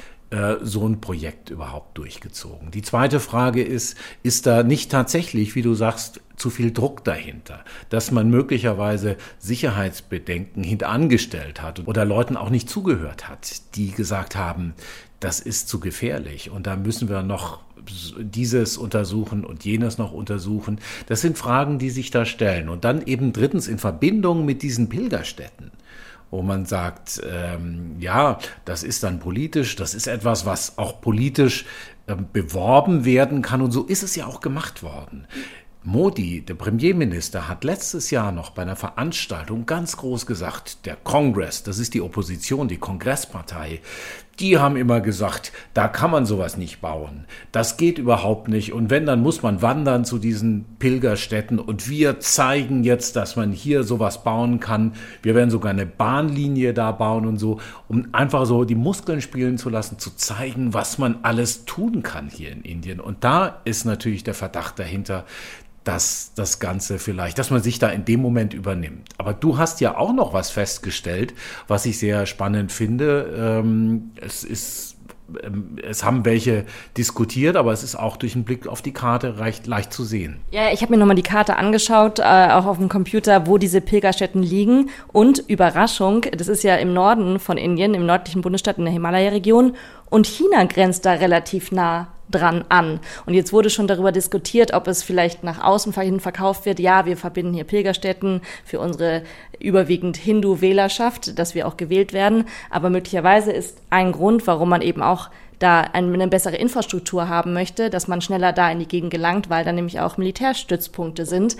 so 0.63 0.89
ein 0.89 1.01
Projekt 1.01 1.51
überhaupt 1.51 1.97
durchgezogen? 1.99 2.71
Die 2.73 2.83
zweite 2.83 3.21
Frage 3.21 3.63
ist, 3.63 3.97
ist 4.23 4.47
da 4.47 4.63
nicht 4.63 4.91
tatsächlich, 4.91 5.55
wie 5.55 5.63
du 5.63 5.75
sagst, 5.75 6.21
zu 6.37 6.51
viel 6.51 6.73
Druck 6.73 7.05
dahinter, 7.05 7.65
dass 7.89 8.11
man 8.11 8.29
möglicherweise 8.29 9.17
Sicherheitsbedenken 9.39 10.63
hintangestellt 10.63 11.63
hat 11.63 11.87
oder 11.87 12.05
Leuten 12.05 12.37
auch 12.37 12.51
nicht 12.51 12.69
zugehört 12.69 13.29
hat, 13.29 13.77
die 13.77 13.91
gesagt 13.91 14.37
haben, 14.37 14.75
das 15.21 15.41
ist 15.41 15.69
zu 15.69 15.81
gefährlich 15.81 16.51
und 16.51 16.67
da 16.67 16.77
müssen 16.77 17.09
wir 17.09 17.23
noch 17.23 17.65
dieses 18.19 18.77
untersuchen 18.77 19.45
und 19.45 19.65
jenes 19.65 19.99
noch 19.99 20.13
untersuchen. 20.13 20.81
Das 21.07 21.21
sind 21.21 21.39
Fragen, 21.39 21.79
die 21.79 21.91
sich 21.91 22.11
da 22.11 22.25
stellen. 22.25 22.69
Und 22.69 22.85
dann 22.85 23.07
eben 23.07 23.33
drittens 23.33 23.69
in 23.69 23.79
Verbindung 23.79 24.45
mit 24.45 24.63
diesen 24.63 24.89
Pilgerstätten 24.89 25.71
wo 26.31 26.43
man 26.43 26.67
sagt, 26.67 27.21
ähm, 27.29 27.97
ja, 27.99 28.39
das 28.65 28.83
ist 28.83 29.03
dann 29.03 29.21
politisch, 29.21 29.77
das 29.77 29.95
ist 29.95 30.07
etwas, 30.07 30.47
was 30.47 30.79
auch 30.79 31.01
politisch 31.01 31.67
ähm, 32.09 32.27
beworben 32.33 33.05
werden 33.05 33.43
kann 33.43 33.63
und 33.63 33.71
so 33.71 33.85
ist 33.85 34.03
es 34.03 34.17
ja 34.17 34.27
auch 34.27 34.41
gemacht 34.41 34.83
worden. 34.83 35.27
Modi, 35.87 36.41
der 36.41 36.55
Premierminister, 36.55 37.47
hat 37.47 37.63
letztes 37.63 38.11
Jahr 38.11 38.33
noch 38.33 38.51
bei 38.51 38.63
einer 38.63 38.75
Veranstaltung 38.75 39.67
ganz 39.67 39.97
groß 39.97 40.27
gesagt, 40.27 40.85
der 40.85 40.97
Kongress, 40.97 41.63
das 41.63 41.79
ist 41.79 41.95
die 41.95 42.01
Opposition, 42.01 42.67
die 42.67 42.79
Kongresspartei, 42.79 43.81
die 44.39 44.59
haben 44.59 44.77
immer 44.77 45.01
gesagt, 45.01 45.53
da 45.73 45.89
kann 45.89 46.11
man 46.11 46.27
sowas 46.27 46.57
nicht 46.57 46.81
bauen. 46.81 47.25
Das 47.53 47.77
geht 47.77 47.99
überhaupt 47.99 48.49
nicht. 48.49 48.73
Und 48.73 48.91
wenn, 48.91 49.07
dann 49.07 49.23
muss 49.23 49.43
man 49.43 49.63
wandern 49.63 50.05
zu 50.05 50.19
diesen 50.19 50.67
Pilgerstätten. 50.79 51.59
Und 51.59 51.89
wir 51.89 52.21
zeigen 52.21 52.85
jetzt, 52.85 53.17
dass 53.17 53.37
man 53.37 53.53
hier 53.53 53.83
sowas 53.83 54.25
bauen 54.25 54.61
kann. 54.61 54.93
Wir 55.23 55.35
werden 55.35 55.51
sogar 55.51 55.71
eine 55.71 55.87
Bahnlinie 55.87 56.75
da 56.75 56.93
bauen 56.93 57.27
und 57.27 57.39
so, 57.39 57.61
um 57.89 58.09
einfach 58.13 58.45
so 58.45 58.65
die 58.65 58.75
Muskeln 58.75 59.23
spielen 59.23 59.57
zu 59.57 59.71
lassen, 59.71 59.99
zu 59.99 60.15
zeigen, 60.15 60.75
was 60.75 60.99
man 60.99 61.21
alles 61.23 61.65
tun 61.65 62.03
kann 62.03 62.29
hier 62.29 62.53
in 62.53 62.63
Indien. 62.63 63.01
Und 63.01 63.25
da 63.25 63.61
ist 63.65 63.87
natürlich 63.87 64.23
der 64.23 64.35
Verdacht 64.35 64.79
dahinter, 64.79 65.25
dass 65.87 66.33
das 66.35 66.59
Ganze 66.59 66.99
vielleicht, 66.99 67.39
dass 67.39 67.51
man 67.51 67.63
sich 67.63 67.79
da 67.79 67.89
in 67.89 68.05
dem 68.05 68.21
Moment 68.21 68.55
übernimmt. 68.55 69.09
Aber 69.19 69.33
du 69.33 69.57
hast 69.57 69.81
ja 69.81 69.97
auch 69.97 70.13
noch 70.13 70.33
was 70.33 70.51
festgestellt, 70.51 71.33
was 71.69 71.87
ich 71.87 71.99
sehr 71.99 72.27
spannend 72.27 72.73
finde. 72.73 73.63
Ähm, 73.63 74.11
es 74.21 74.43
ist 74.43 74.97
ähm, 75.43 75.77
es 75.83 76.03
haben 76.03 76.25
welche 76.25 76.65
diskutiert, 76.97 77.57
aber 77.57 77.73
es 77.73 77.85
ist 77.85 77.95
auch 77.95 78.17
durch 78.17 78.35
einen 78.35 78.45
Blick 78.45 78.67
auf 78.67 78.83
die 78.83 78.93
Karte 78.93 79.39
recht 79.39 79.67
leicht 79.67 79.93
zu 79.93 80.05
sehen. 80.05 80.41
Ja, 80.51 80.73
ich 80.73 80.83
habe 80.83 80.93
mir 80.93 80.99
nochmal 80.99 81.17
die 81.17 81.23
Karte 81.23 81.57
angeschaut, 81.57 82.19
äh, 82.19 82.23
auch 82.23 82.67
auf 82.67 82.79
dem 82.79 82.89
Computer, 82.89 83.47
wo 83.47 83.57
diese 83.57 83.81
Pilgerstätten 83.81 84.43
liegen. 84.43 84.91
Und 85.13 85.45
Überraschung, 85.47 86.23
das 86.37 86.49
ist 86.49 86.65
ja 86.65 86.77
im 86.77 86.93
Norden 86.93 87.39
von 87.39 87.59
Indien, 87.59 87.95
im 87.95 88.07
nördlichen 88.07 88.43
Bundesstaat 88.43 88.79
in 88.79 88.85
der 88.85 88.93
Himalaya-Region. 88.93 89.77
Und 90.11 90.27
China 90.27 90.65
grenzt 90.65 91.05
da 91.05 91.13
relativ 91.13 91.71
nah 91.71 92.09
dran 92.31 92.65
an. 92.69 93.01
Und 93.25 93.35
jetzt 93.35 93.53
wurde 93.53 93.71
schon 93.71 93.87
darüber 93.87 94.13
diskutiert, 94.13 94.73
ob 94.73 94.89
es 94.89 95.03
vielleicht 95.03 95.45
nach 95.45 95.63
außen 95.63 95.93
hin 95.93 96.21
verkauft 96.21 96.67
wird. 96.67 96.81
Ja, 96.81 97.07
wir 97.07 97.17
verbinden 97.17 97.55
hier 97.55 97.65
Pilgerstätten 97.65 98.41
für 98.65 98.81
unsere 98.81 99.23
überwiegend 99.61 100.17
Hindu-Wählerschaft, 100.17 101.39
dass 101.39 101.55
wir 101.55 101.67
auch 101.67 101.77
gewählt 101.77 102.13
werden. 102.13 102.45
Aber 102.71 102.91
möglicherweise 102.91 103.53
ist 103.53 103.79
ein 103.91 104.13
Grund, 104.13 104.47
warum 104.47 104.69
man 104.69 104.83
eben 104.83 105.03
auch 105.03 105.31
da 105.59 105.81
eine 105.81 106.29
bessere 106.29 106.57
Infrastruktur 106.57 107.29
haben 107.29 107.53
möchte, 107.53 107.89
dass 107.89 108.09
man 108.09 108.21
schneller 108.21 108.53
da 108.53 108.71
in 108.71 108.79
die 108.79 108.89
Gegend 108.89 109.11
gelangt, 109.11 109.49
weil 109.49 109.65
da 109.65 109.73
nämlich 109.73 110.01
auch 110.01 110.19
Militärstützpunkte 110.19 111.25
sind 111.25 111.57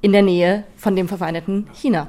in 0.00 0.12
der 0.12 0.22
Nähe 0.22 0.64
von 0.76 0.96
dem 0.96 1.08
verfeindeten 1.08 1.68
China. 1.74 2.06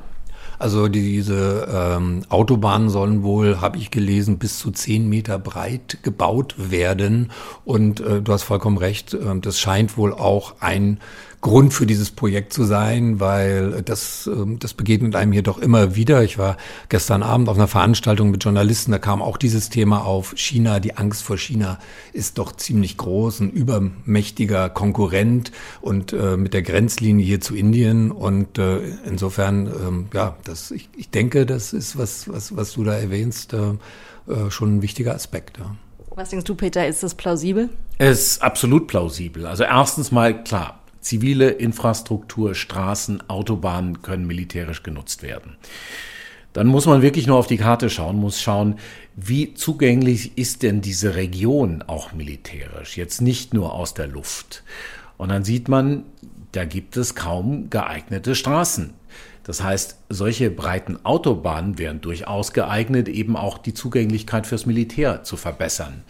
Also 0.60 0.90
diese 0.90 1.70
ähm, 1.74 2.24
Autobahnen 2.28 2.90
sollen 2.90 3.24
wohl, 3.24 3.62
habe 3.62 3.78
ich 3.78 3.92
gelesen, 3.92 4.40
bis 4.40 4.60
zu 4.60 4.72
zehn 4.72 5.08
Meter 5.08 5.40
breit 5.40 6.00
gebaut 6.04 6.56
werden. 6.58 7.32
Und 7.64 8.02
äh, 8.02 8.22
du 8.22 8.34
hast 8.34 8.44
vollkommen 8.44 8.78
recht, 8.78 9.14
äh, 9.14 9.40
das 9.40 9.58
scheint 9.58 9.98
wohl 9.98 10.14
auch 10.14 10.56
ein 10.60 11.00
Grund 11.42 11.74
für 11.74 11.86
dieses 11.86 12.12
Projekt 12.12 12.52
zu 12.52 12.66
sein, 12.66 13.22
weil 13.22 13.82
das, 13.84 14.28
ähm, 14.28 14.60
das 14.60 14.74
begegnet 14.74 15.16
einem 15.16 15.32
hier 15.32 15.42
doch 15.42 15.58
immer 15.58 15.96
wieder. 15.96 16.22
Ich 16.24 16.38
war 16.38 16.58
gestern 16.90 17.24
Abend 17.24 17.48
auf 17.48 17.56
einer 17.56 17.70
Veranstaltung 17.70 18.30
mit 18.30 18.44
Journalisten, 18.44 18.92
da 18.92 19.00
kam 19.00 19.22
auch 19.22 19.38
dieses 19.38 19.70
Thema 19.70 20.06
auf. 20.06 20.34
China, 20.36 20.82
die 20.82 20.98
Angst 20.98 21.24
vor 21.24 21.38
China 21.38 21.80
ist 22.12 22.40
doch 22.40 22.52
ziemlich 22.52 22.98
groß, 22.98 23.40
ein 23.40 23.52
übermächtiger 23.52 24.70
Konkurrent 24.70 25.52
und 25.80 26.12
äh, 26.12 26.36
mit 26.36 26.54
der 26.54 26.62
Grenzlinie 26.62 27.26
hier 27.26 27.40
zu 27.40 27.56
Indien. 27.56 28.12
Und 28.12 28.58
äh, 28.58 28.80
insofern, 29.06 29.68
ähm, 29.68 30.08
ja, 30.14 30.36
das, 30.44 30.72
ich, 30.72 30.90
ich 30.98 31.10
denke, 31.10 31.46
das 31.46 31.72
ist 31.72 31.98
was, 31.98 32.28
was, 32.28 32.58
was 32.58 32.74
du 32.74 32.84
da 32.84 32.94
erwähnst, 32.94 33.54
äh, 33.54 33.76
äh 34.28 34.50
schon 34.52 34.78
ein 34.78 34.82
wichtiger 34.82 35.16
Aspekt. 35.16 35.58
Ja. 35.58 35.76
Was 36.20 36.32
denkst 36.32 36.44
du, 36.44 36.56
Peter, 36.56 36.86
ist 36.86 37.02
das 37.02 37.16
plausibel? 37.16 37.70
Es 37.98 38.32
ist 38.32 38.42
absolut 38.42 38.88
plausibel. 38.88 39.46
Also 39.46 39.64
erstens 39.64 40.12
mal 40.12 40.44
klar, 40.44 40.79
Zivile 41.10 41.50
Infrastruktur, 41.50 42.54
Straßen, 42.54 43.28
Autobahnen 43.32 44.04
können 44.04 44.28
militärisch 44.28 44.84
genutzt 44.84 45.24
werden. 45.24 45.56
Dann 46.54 46.68
muss 46.68 46.86
man 46.86 47.02
wirklich 47.02 47.26
nur 47.26 47.38
auf 47.38 47.48
die 47.48 47.58
Karte 47.58 47.90
schauen, 47.90 48.18
muss 48.18 48.40
schauen, 48.40 48.76
wie 49.16 49.56
zugänglich 49.56 50.38
ist 50.38 50.62
denn 50.62 50.82
diese 50.82 51.16
Region 51.16 51.82
auch 51.82 52.14
militärisch, 52.14 52.96
jetzt 52.96 53.22
nicht 53.22 53.56
nur 53.56 53.74
aus 53.74 53.96
der 53.96 54.06
Luft. 54.06 54.64
Und 55.18 55.30
dann 55.30 55.44
sieht 55.44 55.68
man, 55.68 56.04
da 56.52 56.64
gibt 56.64 56.96
es 56.96 57.16
kaum 57.16 57.72
geeignete 57.72 58.36
Straßen. 58.36 58.94
Das 59.42 59.64
heißt, 59.64 59.98
solche 60.10 60.52
breiten 60.52 61.04
Autobahnen 61.08 61.80
wären 61.80 62.02
durchaus 62.02 62.54
geeignet, 62.54 63.08
eben 63.10 63.36
auch 63.36 63.58
die 63.58 63.74
Zugänglichkeit 63.74 64.46
fürs 64.46 64.68
Militär 64.68 65.24
zu 65.24 65.38
verbessern. 65.38 66.04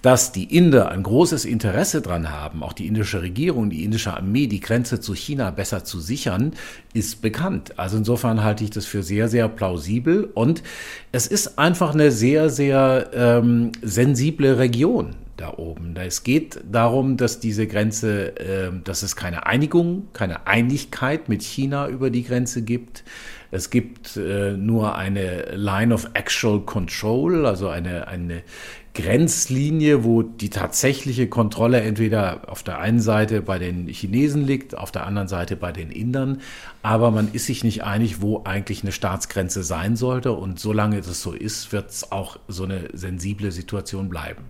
Dass 0.00 0.30
die 0.30 0.56
Inder 0.56 0.90
ein 0.90 1.02
großes 1.02 1.44
Interesse 1.44 2.00
daran 2.00 2.30
haben, 2.30 2.62
auch 2.62 2.72
die 2.72 2.86
indische 2.86 3.20
Regierung, 3.20 3.68
die 3.68 3.84
indische 3.84 4.16
Armee, 4.16 4.46
die 4.46 4.60
Grenze 4.60 5.00
zu 5.00 5.14
China 5.14 5.50
besser 5.50 5.84
zu 5.84 5.98
sichern, 5.98 6.52
ist 6.94 7.20
bekannt. 7.20 7.78
Also 7.78 7.96
insofern 7.96 8.44
halte 8.44 8.62
ich 8.62 8.70
das 8.70 8.86
für 8.86 9.02
sehr, 9.02 9.28
sehr 9.28 9.48
plausibel 9.48 10.24
und 10.24 10.62
es 11.10 11.26
ist 11.26 11.58
einfach 11.58 11.94
eine 11.94 12.12
sehr, 12.12 12.48
sehr 12.48 13.10
ähm, 13.12 13.72
sensible 13.82 14.58
Region 14.58 15.16
da 15.38 15.54
oben. 15.56 15.94
Es 15.96 16.24
geht 16.24 16.60
darum, 16.70 17.16
dass 17.16 17.40
diese 17.40 17.66
Grenze, 17.66 18.36
äh, 18.38 18.70
dass 18.84 19.02
es 19.02 19.16
keine 19.16 19.46
Einigung, 19.46 20.08
keine 20.12 20.46
Einigkeit 20.46 21.28
mit 21.28 21.42
China 21.42 21.88
über 21.88 22.10
die 22.10 22.24
Grenze 22.24 22.62
gibt. 22.62 23.04
Es 23.50 23.70
gibt 23.70 24.16
äh, 24.16 24.52
nur 24.52 24.96
eine 24.96 25.56
Line 25.56 25.94
of 25.94 26.10
Actual 26.12 26.60
Control, 26.60 27.46
also 27.46 27.68
eine, 27.68 28.06
eine 28.08 28.42
Grenzlinie, 28.94 30.04
wo 30.04 30.22
die 30.22 30.50
tatsächliche 30.50 31.28
Kontrolle 31.28 31.80
entweder 31.80 32.50
auf 32.50 32.62
der 32.62 32.78
einen 32.78 33.00
Seite 33.00 33.42
bei 33.42 33.58
den 33.58 33.86
Chinesen 33.86 34.44
liegt, 34.44 34.76
auf 34.76 34.90
der 34.90 35.06
anderen 35.06 35.28
Seite 35.28 35.56
bei 35.56 35.72
den 35.72 35.90
Indern. 35.90 36.40
Aber 36.82 37.10
man 37.10 37.32
ist 37.32 37.46
sich 37.46 37.62
nicht 37.64 37.84
einig, 37.84 38.20
wo 38.20 38.42
eigentlich 38.44 38.82
eine 38.82 38.92
Staatsgrenze 38.92 39.62
sein 39.62 39.96
sollte. 39.96 40.32
Und 40.32 40.58
solange 40.58 40.96
das 40.96 41.22
so 41.22 41.32
ist, 41.32 41.72
wird 41.72 41.90
es 41.90 42.10
auch 42.10 42.38
so 42.48 42.64
eine 42.64 42.88
sensible 42.92 43.52
Situation 43.52 44.08
bleiben. 44.08 44.44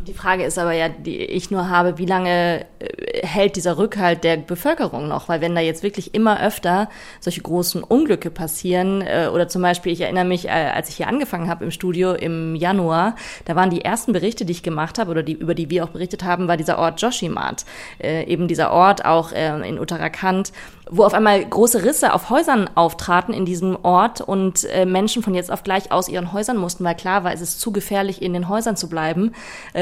Die 0.00 0.12
Frage 0.12 0.44
ist 0.44 0.58
aber 0.58 0.72
ja, 0.72 0.88
die 0.88 1.18
ich 1.18 1.52
nur 1.52 1.68
habe, 1.68 1.98
wie 1.98 2.04
lange 2.04 2.66
äh, 2.80 3.24
hält 3.24 3.54
dieser 3.54 3.78
Rückhalt 3.78 4.24
der 4.24 4.36
Bevölkerung 4.38 5.06
noch? 5.06 5.28
Weil 5.28 5.40
wenn 5.40 5.54
da 5.54 5.60
jetzt 5.60 5.84
wirklich 5.84 6.14
immer 6.14 6.42
öfter 6.42 6.88
solche 7.20 7.40
großen 7.40 7.82
Unglücke 7.84 8.30
passieren, 8.30 9.02
äh, 9.02 9.28
oder 9.32 9.46
zum 9.46 9.62
Beispiel, 9.62 9.92
ich 9.92 10.00
erinnere 10.00 10.24
mich, 10.24 10.46
äh, 10.46 10.50
als 10.50 10.88
ich 10.88 10.96
hier 10.96 11.06
angefangen 11.06 11.48
habe 11.48 11.64
im 11.64 11.70
Studio 11.70 12.12
im 12.12 12.56
Januar, 12.56 13.14
da 13.44 13.54
waren 13.54 13.70
die 13.70 13.84
ersten 13.84 14.12
Berichte, 14.12 14.44
die 14.44 14.52
ich 14.52 14.64
gemacht 14.64 14.98
habe, 14.98 15.12
oder 15.12 15.22
die, 15.22 15.34
über 15.34 15.54
die 15.54 15.70
wir 15.70 15.84
auch 15.84 15.90
berichtet 15.90 16.24
haben, 16.24 16.48
war 16.48 16.56
dieser 16.56 16.78
Ort 16.78 17.00
Joshimat. 17.00 17.64
Eben 18.00 18.48
dieser 18.48 18.72
Ort 18.72 19.04
auch 19.04 19.32
in 19.32 19.78
Uttarakhand, 19.78 20.52
wo 20.90 21.04
auf 21.04 21.14
einmal 21.14 21.44
große 21.44 21.84
Risse 21.84 22.12
auf 22.12 22.30
Häusern 22.30 22.68
auftraten 22.74 23.32
in 23.32 23.44
diesem 23.44 23.76
Ort 23.84 24.20
und 24.20 24.66
Menschen 24.84 25.22
von 25.22 25.34
jetzt 25.34 25.50
auf 25.50 25.62
gleich 25.62 25.92
aus 25.92 26.08
ihren 26.08 26.32
Häusern 26.32 26.56
mussten, 26.56 26.84
weil 26.84 26.94
klar 26.94 27.24
war, 27.24 27.32
es 27.32 27.40
ist 27.40 27.60
zu 27.60 27.72
gefährlich, 27.72 28.22
in 28.22 28.32
den 28.32 28.48
Häusern 28.48 28.76
zu 28.76 28.88
bleiben. 28.88 29.32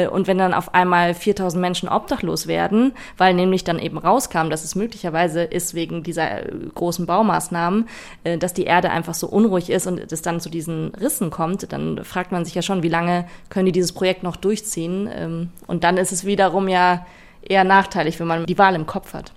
Und 0.08 0.26
wenn 0.26 0.38
dann 0.38 0.54
auf 0.54 0.74
einmal 0.74 1.14
4000 1.14 1.60
Menschen 1.60 1.88
obdachlos 1.88 2.46
werden, 2.46 2.92
weil 3.16 3.34
nämlich 3.34 3.64
dann 3.64 3.78
eben 3.78 3.98
rauskam, 3.98 4.50
dass 4.50 4.64
es 4.64 4.74
möglicherweise 4.74 5.42
ist 5.42 5.74
wegen 5.74 6.02
dieser 6.02 6.46
äh, 6.46 6.52
großen 6.74 7.06
Baumaßnahmen, 7.06 7.88
äh, 8.24 8.38
dass 8.38 8.54
die 8.54 8.64
Erde 8.64 8.90
einfach 8.90 9.14
so 9.14 9.28
unruhig 9.28 9.70
ist 9.70 9.86
und 9.86 10.12
es 10.12 10.22
dann 10.22 10.40
zu 10.40 10.50
diesen 10.50 10.94
Rissen 10.94 11.30
kommt, 11.30 11.72
dann 11.72 12.04
fragt 12.04 12.32
man 12.32 12.44
sich 12.44 12.54
ja 12.54 12.62
schon, 12.62 12.82
wie 12.82 12.88
lange 12.88 13.26
können 13.48 13.66
die 13.66 13.72
dieses 13.72 13.92
Projekt 13.92 14.22
noch 14.22 14.36
durchziehen? 14.36 15.08
Ähm, 15.12 15.50
und 15.66 15.84
dann 15.84 15.96
ist 15.96 16.12
es 16.12 16.24
wiederum 16.24 16.68
ja 16.68 17.06
eher 17.42 17.64
nachteilig, 17.64 18.20
wenn 18.20 18.26
man 18.26 18.46
die 18.46 18.58
Wahl 18.58 18.74
im 18.74 18.86
Kopf 18.86 19.14
hat. 19.14 19.32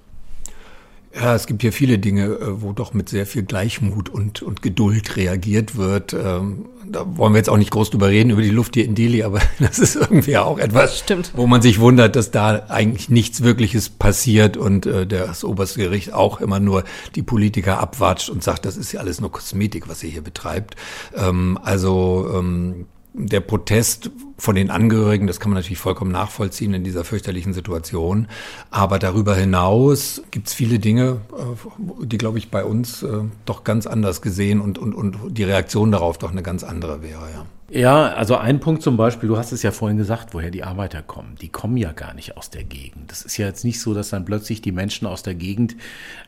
Ja, 1.16 1.34
es 1.34 1.48
gibt 1.48 1.62
hier 1.62 1.72
viele 1.72 1.98
Dinge, 1.98 2.26
äh, 2.26 2.62
wo 2.62 2.74
doch 2.74 2.94
mit 2.94 3.08
sehr 3.08 3.26
viel 3.26 3.44
Gleichmut 3.44 4.10
und, 4.10 4.42
und 4.42 4.62
Geduld 4.62 5.16
reagiert 5.16 5.78
wird. 5.78 6.14
Ähm, 6.14 6.66
da 6.86 7.06
wollen 7.18 7.34
wir 7.34 7.38
jetzt 7.38 7.50
auch 7.50 7.58
nicht 7.58 7.72
groß 7.72 7.90
drüber 7.90 8.10
reden, 8.10 8.32
über 8.32 8.42
die 8.42 8.50
Luft 8.50 8.76
hier 8.76 8.84
in 8.84 8.96
Delhi, 8.96 9.24
aber 9.24 9.40
das 9.60 9.80
ist 9.80 9.96
irgendwie 9.96 10.38
auch 10.38 10.60
etwas, 10.60 11.00
Stimmt. 11.00 11.32
wo 11.34 11.48
man 11.48 11.62
sich 11.62 11.80
wundert, 11.80 12.18
dass 12.18 12.32
da 12.32 12.66
eigentlich 12.68 13.10
nichts 13.10 13.44
Wirkliches 13.44 13.90
passiert 13.90 14.58
und 14.58 14.86
äh, 14.86 15.08
das 15.08 15.46
oberste 15.46 15.80
Gericht 15.80 16.14
auch 16.14 16.42
immer 16.42 16.60
nur 16.60 16.84
die 17.16 17.24
Politiker 17.24 17.80
abwatscht 17.80 18.30
und 18.30 18.44
sagt, 18.44 18.66
das 18.66 18.76
ist 18.76 18.92
ja 18.92 19.00
alles 19.00 19.22
nur 19.22 19.32
Kosmetik, 19.32 19.88
was 19.88 20.04
ihr 20.04 20.10
hier 20.10 20.24
betreibt. 20.24 20.76
Ähm, 21.16 21.58
also 21.64 22.30
ähm, 22.36 22.88
der 23.18 23.40
Protest 23.40 24.10
von 24.38 24.56
den 24.56 24.70
Angehörigen, 24.70 25.28
das 25.28 25.40
kann 25.40 25.52
man 25.52 25.58
natürlich 25.58 25.80
vollkommen 25.80 26.12
nachvollziehen 26.12 26.74
in 26.74 26.84
dieser 26.84 27.06
fürchterlichen 27.06 27.54
Situation. 27.54 28.28
Aber 28.70 29.00
darüber 29.00 29.36
hinaus 29.36 30.22
gibt 30.32 30.48
es 30.48 30.54
viele 30.54 30.80
Dinge, 30.80 31.22
äh, 31.32 32.06
die, 32.06 32.18
glaube 32.18 32.38
ich, 32.38 32.52
bei 32.52 32.66
uns 32.66 33.04
äh, 33.04 33.22
doch 33.46 33.64
ganz 33.64 33.88
anders 33.88 34.22
gesehen 34.22 34.60
und, 34.60 34.78
und, 34.78 34.94
und 34.94 35.38
die 35.38 35.44
Reaktion 35.44 35.92
darauf 35.92 36.18
doch 36.18 36.32
eine 36.32 36.44
ganz 36.44 36.64
andere 36.64 37.02
wäre, 37.02 37.30
ja. 37.34 37.46
Ja, 37.68 38.14
also 38.14 38.36
ein 38.36 38.60
Punkt 38.60 38.84
zum 38.84 38.96
Beispiel, 38.96 39.28
du 39.28 39.38
hast 39.38 39.52
es 39.52 39.64
ja 39.64 39.72
vorhin 39.72 39.98
gesagt, 39.98 40.36
woher 40.36 40.52
die 40.52 40.64
Arbeiter 40.64 41.02
kommen. 41.02 41.36
Die 41.42 41.50
kommen 41.50 41.78
ja 41.78 41.94
gar 41.94 42.14
nicht 42.14 42.38
aus 42.38 42.52
der 42.52 42.64
Gegend. 42.64 43.10
Das 43.10 43.24
ist 43.24 43.38
ja 43.38 43.48
jetzt 43.48 43.66
nicht 43.66 43.82
so, 43.82 43.96
dass 43.96 44.10
dann 44.10 44.24
plötzlich 44.24 44.62
die 44.62 44.72
Menschen 44.72 45.08
aus 45.08 45.24
der 45.24 45.34
Gegend 45.34 45.76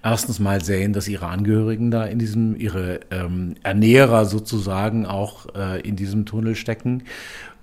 erstens 0.04 0.40
mal 0.40 0.64
sehen, 0.64 0.94
dass 0.94 1.08
ihre 1.08 1.28
Angehörigen 1.28 1.92
da 1.92 2.06
in 2.06 2.18
diesem, 2.18 2.56
ihre 2.56 3.02
ähm, 3.12 3.54
Ernährer 3.62 4.26
sozusagen 4.26 5.06
auch 5.06 5.46
äh, 5.54 5.80
in 5.82 5.96
diesem 5.96 6.26
Tunnel 6.26 6.56
stecken 6.56 7.04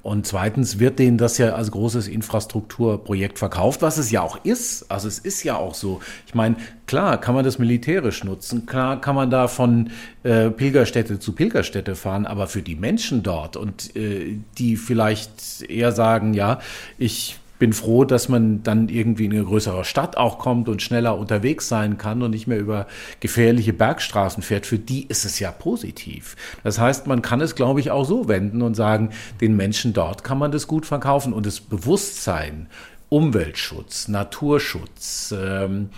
und 0.05 0.27
zweitens 0.27 0.79
wird 0.79 0.99
denen 0.99 1.17
das 1.17 1.39
ja 1.39 1.55
als 1.55 1.71
großes 1.71 2.09
Infrastrukturprojekt 2.09 3.39
verkauft, 3.39 3.81
was 3.81 3.97
es 3.97 4.11
ja 4.11 4.21
auch 4.21 4.39
ist. 4.45 4.91
Also 4.91 5.09
es 5.09 5.19
ist 5.19 5.43
ja 5.45 5.57
auch 5.57 5.75
so. 5.75 6.01
Ich 6.27 6.35
meine, 6.35 6.57
klar 6.87 7.19
kann 7.19 7.35
man 7.35 7.43
das 7.43 7.59
militärisch 7.59 8.23
nutzen, 8.23 8.67
klar 8.67 9.01
kann 9.01 9.15
man 9.15 9.31
da 9.31 9.49
von 9.49 9.91
äh, 10.23 10.51
Pilgerstätte 10.51 11.21
zu 11.21 11.33
Pilgerstätte 11.33 11.95
fahren, 11.95 12.27
aber 12.27 12.49
für 12.49 12.61
die 12.61 12.77
Menschen 12.77 13.23
dort 13.23 13.57
und 13.57 13.97
äh, 13.97 14.37
die 14.59 14.77
vielleicht 14.77 15.63
eher 15.63 15.91
sagen, 15.91 16.35
ja, 16.35 16.61
ich 16.99 17.39
bin 17.59 17.73
froh, 17.73 18.05
dass 18.05 18.29
man 18.29 18.63
dann 18.63 18.89
irgendwie 18.89 19.27
in 19.27 19.33
eine 19.33 19.45
größere 19.45 19.85
Stadt 19.85 20.17
auch 20.17 20.39
kommt 20.39 20.69
und 20.69 20.83
schneller 20.83 21.17
unterwegs 21.19 21.69
sein 21.69 21.99
kann 21.99 22.23
und 22.23 22.33
nicht 22.33 22.47
mehr 22.47 22.59
über 22.59 22.87
gefährliche 23.21 23.73
Bergstraßen 23.73 24.43
fährt. 24.43 24.67
Für 24.67 24.79
die 24.79 25.07
ist 25.07 25.25
es 25.25 25.39
ja 25.39 25.53
positiv. 25.53 26.37
Das 26.63 26.79
heißt, 26.79 27.07
man 27.07 27.23
kann 27.23 27.41
es, 27.41 27.55
glaube 27.55 27.81
ich, 27.81 27.91
auch 27.91 28.05
so 28.05 28.29
wenden 28.29 28.63
und 28.63 28.75
sagen, 28.75 29.11
den 29.41 29.57
Menschen 29.57 29.93
dort 29.93 30.25
kann 30.25 30.39
man 30.39 30.53
das 30.53 30.67
gut 30.67 30.87
verkaufen 30.87 31.33
und 31.33 31.47
das 31.47 31.61
Bewusstsein, 31.61 32.69
Umweltschutz, 33.09 34.09
Naturschutz, 34.09 35.33
ähm, 35.39 35.91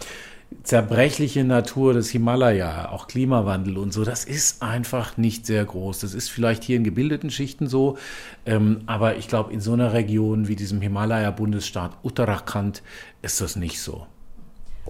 zerbrechliche 0.63 1.45
Natur 1.45 1.95
des 1.95 2.11
Himalaya, 2.11 2.91
auch 2.91 3.07
Klimawandel 3.07 3.79
und 3.79 3.93
so, 3.93 4.05
das 4.05 4.25
ist 4.25 4.63
einfach 4.63 5.17
nicht 5.17 5.47
sehr 5.47 5.65
groß. 5.65 6.01
Das 6.01 6.15
ist 6.15 6.29
vielleicht 6.29 6.65
hier 6.65 6.77
in 6.77 6.85
gebildeten 6.85 7.31
Schichten 7.31 7.69
so, 7.69 7.99
ähm, 8.45 8.81
aber 8.87 9.17
ich 9.17 9.29
glaube, 9.29 9.53
in 9.53 9.61
so 9.61 9.73
einer 9.73 9.93
Region 9.93 10.49
wie 10.49 10.57
diesem 10.57 10.81
Himalaya-Bundesstaat 10.81 11.99
Uttarakhand 12.03 12.83
ist 13.23 13.41
das 13.41 13.57
nicht 13.57 13.81
so. 13.81 14.07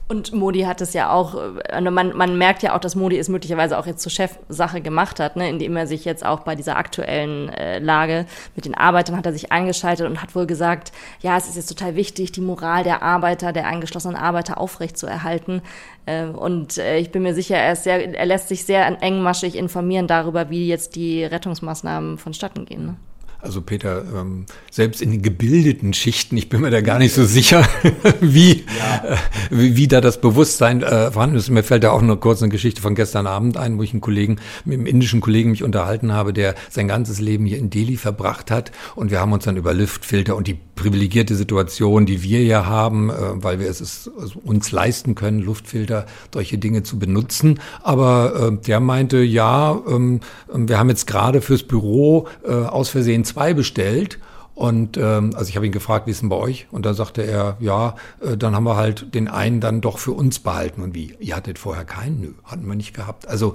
Und 0.08 0.32
Modi 0.32 0.60
hat 0.60 0.80
es 0.80 0.92
ja 0.92 1.10
auch, 1.10 1.34
also 1.68 1.90
man, 1.90 2.16
man 2.16 2.38
merkt 2.38 2.62
ja 2.62 2.74
auch, 2.76 2.78
dass 2.78 2.94
Modi 2.94 3.18
es 3.18 3.28
möglicherweise 3.28 3.76
auch 3.76 3.86
jetzt 3.86 4.02
zur 4.02 4.12
Chefsache 4.12 4.80
gemacht 4.80 5.18
hat, 5.18 5.36
ne, 5.36 5.48
indem 5.48 5.76
er 5.76 5.86
sich 5.86 6.04
jetzt 6.04 6.24
auch 6.24 6.40
bei 6.40 6.54
dieser 6.54 6.76
aktuellen 6.76 7.48
äh, 7.48 7.80
Lage 7.80 8.26
mit 8.54 8.64
den 8.66 8.74
Arbeitern 8.74 9.16
hat 9.16 9.26
er 9.26 9.32
sich 9.32 9.50
eingeschaltet 9.50 10.06
und 10.06 10.22
hat 10.22 10.34
wohl 10.34 10.46
gesagt, 10.46 10.92
ja, 11.20 11.36
es 11.36 11.48
ist 11.48 11.56
jetzt 11.56 11.68
total 11.68 11.96
wichtig, 11.96 12.30
die 12.30 12.40
Moral 12.40 12.84
der 12.84 13.02
Arbeiter, 13.02 13.52
der 13.52 13.66
eingeschlossenen 13.66 14.16
Arbeiter 14.16 14.58
aufrechtzuerhalten. 14.58 15.62
Äh, 16.06 16.26
und 16.26 16.78
äh, 16.78 16.98
ich 16.98 17.10
bin 17.10 17.22
mir 17.22 17.34
sicher, 17.34 17.56
er, 17.56 17.72
ist 17.72 17.84
sehr, 17.84 18.16
er 18.16 18.26
lässt 18.26 18.48
sich 18.48 18.64
sehr 18.64 18.86
engmaschig 19.02 19.56
informieren 19.56 20.06
darüber, 20.06 20.50
wie 20.50 20.68
jetzt 20.68 20.94
die 20.94 21.24
Rettungsmaßnahmen 21.24 22.18
vonstatten 22.18 22.64
gehen. 22.64 22.86
Ne? 22.86 22.96
Also 23.46 23.62
Peter, 23.62 24.02
ähm, 24.12 24.44
selbst 24.72 25.00
in 25.00 25.12
den 25.12 25.22
gebildeten 25.22 25.94
Schichten, 25.94 26.36
ich 26.36 26.48
bin 26.48 26.62
mir 26.62 26.70
da 26.70 26.80
gar 26.80 26.98
nicht 26.98 27.14
so 27.14 27.24
sicher, 27.24 27.64
wie, 28.20 28.64
ja. 28.78 29.04
äh, 29.12 29.16
wie, 29.50 29.76
wie, 29.76 29.86
da 29.86 30.00
das 30.00 30.20
Bewusstsein 30.20 30.82
äh, 30.82 31.12
vorhanden 31.12 31.36
ist. 31.36 31.48
Mir 31.48 31.62
fällt 31.62 31.84
da 31.84 31.92
auch 31.92 32.02
nur 32.02 32.18
kurz 32.18 32.42
eine 32.42 32.50
Geschichte 32.50 32.82
von 32.82 32.96
gestern 32.96 33.28
Abend 33.28 33.56
ein, 33.56 33.78
wo 33.78 33.84
ich 33.84 33.92
einen 33.92 34.00
Kollegen, 34.00 34.38
mit 34.64 34.78
einem 34.78 34.86
indischen 34.86 35.20
Kollegen 35.20 35.50
mich 35.50 35.62
unterhalten 35.62 36.12
habe, 36.12 36.32
der 36.32 36.56
sein 36.70 36.88
ganzes 36.88 37.20
Leben 37.20 37.46
hier 37.46 37.58
in 37.58 37.70
Delhi 37.70 37.96
verbracht 37.96 38.50
hat. 38.50 38.72
Und 38.96 39.12
wir 39.12 39.20
haben 39.20 39.32
uns 39.32 39.44
dann 39.44 39.56
über 39.56 39.72
Lüftfilter 39.72 40.34
und 40.34 40.48
die 40.48 40.58
privilegierte 40.74 41.34
Situation, 41.34 42.04
die 42.04 42.22
wir 42.22 42.42
ja 42.42 42.66
haben, 42.66 43.10
äh, 43.10 43.14
weil 43.36 43.60
wir 43.60 43.68
es, 43.68 43.80
es 43.80 44.10
uns 44.44 44.72
leisten 44.72 45.14
können, 45.14 45.40
Luftfilter, 45.40 46.06
solche 46.32 46.58
Dinge 46.58 46.82
zu 46.82 46.98
benutzen. 46.98 47.60
Aber 47.82 48.50
äh, 48.52 48.64
der 48.64 48.80
meinte, 48.80 49.18
ja, 49.18 49.80
ähm, 49.88 50.20
wir 50.52 50.78
haben 50.78 50.88
jetzt 50.88 51.06
gerade 51.06 51.40
fürs 51.40 51.62
Büro 51.62 52.28
äh, 52.44 52.52
aus 52.52 52.88
Versehen 52.88 53.24
zwei 53.36 53.52
bestellt. 53.52 54.18
Und 54.54 54.96
ähm, 54.96 55.32
also 55.34 55.50
ich 55.50 55.56
habe 55.56 55.66
ihn 55.66 55.72
gefragt, 55.72 56.06
wie 56.06 56.12
ist 56.12 56.22
denn 56.22 56.30
bei 56.30 56.36
euch? 56.36 56.66
Und 56.70 56.86
da 56.86 56.94
sagte 56.94 57.20
er, 57.22 57.58
ja, 57.60 57.94
äh, 58.22 58.38
dann 58.38 58.56
haben 58.56 58.64
wir 58.64 58.76
halt 58.76 59.14
den 59.14 59.28
einen 59.28 59.60
dann 59.60 59.82
doch 59.82 59.98
für 59.98 60.12
uns 60.12 60.38
behalten. 60.38 60.80
Und 60.80 60.94
wie? 60.94 61.14
Ihr 61.20 61.36
hattet 61.36 61.58
vorher 61.58 61.84
keinen? 61.84 62.20
Nö, 62.22 62.32
hatten 62.44 62.66
wir 62.66 62.74
nicht 62.74 62.94
gehabt. 62.94 63.28
Also 63.28 63.54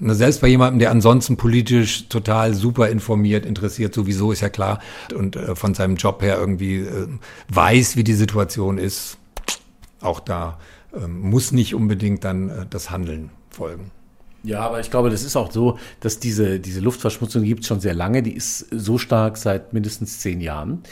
selbst 0.00 0.40
bei 0.40 0.48
jemandem, 0.48 0.78
der 0.78 0.90
ansonsten 0.90 1.36
politisch 1.36 2.08
total 2.08 2.54
super 2.54 2.88
informiert, 2.88 3.44
interessiert, 3.44 3.94
sowieso 3.94 4.32
ist 4.32 4.40
ja 4.40 4.48
klar 4.48 4.80
und 5.14 5.36
äh, 5.36 5.54
von 5.54 5.74
seinem 5.74 5.96
Job 5.96 6.22
her 6.22 6.38
irgendwie 6.38 6.78
äh, 6.78 7.06
weiß, 7.50 7.96
wie 7.96 8.04
die 8.04 8.14
Situation 8.14 8.78
ist, 8.78 9.18
auch 10.00 10.20
da 10.20 10.58
äh, 10.94 11.06
muss 11.06 11.52
nicht 11.52 11.74
unbedingt 11.74 12.24
dann 12.24 12.48
äh, 12.48 12.66
das 12.68 12.90
Handeln 12.90 13.30
folgen. 13.50 13.90
Ja, 14.44 14.60
aber 14.60 14.80
ich 14.80 14.90
glaube, 14.90 15.08
das 15.08 15.24
ist 15.24 15.36
auch 15.36 15.50
so, 15.50 15.78
dass 16.00 16.20
diese, 16.20 16.60
diese 16.60 16.80
Luftverschmutzung 16.80 17.42
gibt 17.44 17.64
schon 17.64 17.80
sehr 17.80 17.94
lange. 17.94 18.22
Die 18.22 18.34
ist 18.34 18.66
so 18.70 18.98
stark 18.98 19.38
seit 19.38 19.72
mindestens 19.72 20.20
zehn 20.20 20.40
Jahren. 20.42 20.82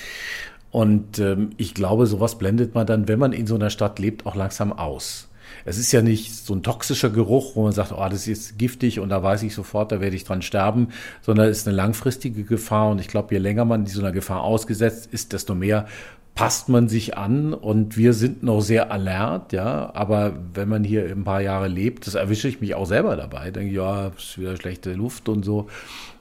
Und 0.70 1.18
ähm, 1.18 1.50
ich 1.58 1.74
glaube, 1.74 2.06
sowas 2.06 2.38
blendet 2.38 2.74
man 2.74 2.86
dann, 2.86 3.08
wenn 3.08 3.18
man 3.18 3.34
in 3.34 3.46
so 3.46 3.54
einer 3.54 3.68
Stadt 3.68 3.98
lebt, 3.98 4.24
auch 4.24 4.34
langsam 4.34 4.72
aus. 4.72 5.28
Es 5.66 5.76
ist 5.76 5.92
ja 5.92 6.00
nicht 6.00 6.34
so 6.34 6.54
ein 6.54 6.62
toxischer 6.62 7.10
Geruch, 7.10 7.54
wo 7.54 7.64
man 7.64 7.72
sagt, 7.72 7.92
oh, 7.92 8.08
das 8.08 8.26
ist 8.26 8.58
giftig 8.58 8.98
und 8.98 9.10
da 9.10 9.22
weiß 9.22 9.42
ich 9.42 9.54
sofort, 9.54 9.92
da 9.92 10.00
werde 10.00 10.16
ich 10.16 10.24
dran 10.24 10.40
sterben, 10.40 10.88
sondern 11.20 11.48
es 11.48 11.58
ist 11.58 11.68
eine 11.68 11.76
langfristige 11.76 12.44
Gefahr. 12.44 12.90
Und 12.90 13.00
ich 13.00 13.08
glaube, 13.08 13.34
je 13.34 13.38
länger 13.38 13.66
man 13.66 13.84
so 13.86 14.00
einer 14.00 14.12
Gefahr 14.12 14.42
ausgesetzt 14.42 15.10
ist, 15.12 15.34
desto 15.34 15.54
mehr 15.54 15.86
passt 16.34 16.68
man 16.68 16.88
sich 16.88 17.16
an 17.16 17.52
und 17.52 17.96
wir 17.96 18.14
sind 18.14 18.42
noch 18.42 18.62
sehr 18.62 18.90
alert, 18.90 19.52
ja, 19.52 19.90
aber 19.94 20.32
wenn 20.54 20.68
man 20.68 20.82
hier 20.82 21.04
ein 21.04 21.24
paar 21.24 21.42
Jahre 21.42 21.68
lebt, 21.68 22.06
das 22.06 22.14
erwische 22.14 22.48
ich 22.48 22.60
mich 22.60 22.74
auch 22.74 22.86
selber 22.86 23.16
dabei, 23.16 23.50
denke 23.50 23.68
ich, 23.68 23.76
ja, 23.76 24.08
ist 24.08 24.38
wieder 24.38 24.56
schlechte 24.56 24.94
Luft 24.94 25.28
und 25.28 25.44
so 25.44 25.68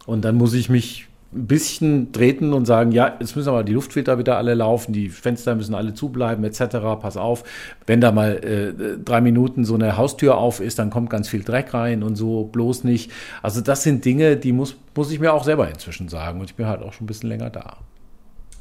und 0.06 0.26
dann 0.26 0.36
muss 0.36 0.54
ich 0.54 0.70
mich 0.70 1.08
ein 1.34 1.48
bisschen 1.48 2.12
treten 2.12 2.52
und 2.52 2.66
sagen, 2.66 2.92
ja, 2.92 3.16
jetzt 3.20 3.38
müssen 3.38 3.50
aber 3.50 3.64
die 3.64 3.72
Luftfilter 3.72 4.18
wieder 4.18 4.38
alle 4.38 4.54
laufen, 4.54 4.92
die 4.92 5.08
Fenster 5.08 5.56
müssen 5.56 5.76
alle 5.76 5.94
zubleiben, 5.94 6.44
etc. 6.44 6.78
Pass 7.00 7.16
auf, 7.16 7.46
wenn 7.88 8.02
da 8.02 8.12
mal 8.12 8.44
äh, 8.44 8.98
drei 9.02 9.22
Minuten 9.22 9.64
so 9.64 9.76
eine 9.76 9.96
Haustür 9.96 10.38
auf 10.38 10.60
ist, 10.60 10.78
dann 10.78 10.90
kommt 10.90 11.10
ganz 11.10 11.30
viel 11.30 11.44
Dreck 11.44 11.74
rein 11.74 12.04
und 12.04 12.18
so, 12.18 12.44
bloß 12.44 12.84
nicht. 12.84 13.12
Also 13.42 13.62
das 13.62 13.84
sind 13.84 14.04
Dinge, 14.04 14.36
die 14.36 14.52
muss, 14.52 14.76
muss 14.94 15.10
ich 15.12 15.22
mir 15.22 15.32
auch 15.32 15.46
selber 15.46 15.70
inzwischen 15.70 16.10
sagen 16.10 16.42
und 16.42 16.50
ich 16.50 16.56
bin 16.56 16.66
halt 16.66 16.82
auch 16.82 16.92
schon 16.92 17.06
ein 17.06 17.08
bisschen 17.08 17.30
länger 17.30 17.50
da. 17.50 17.78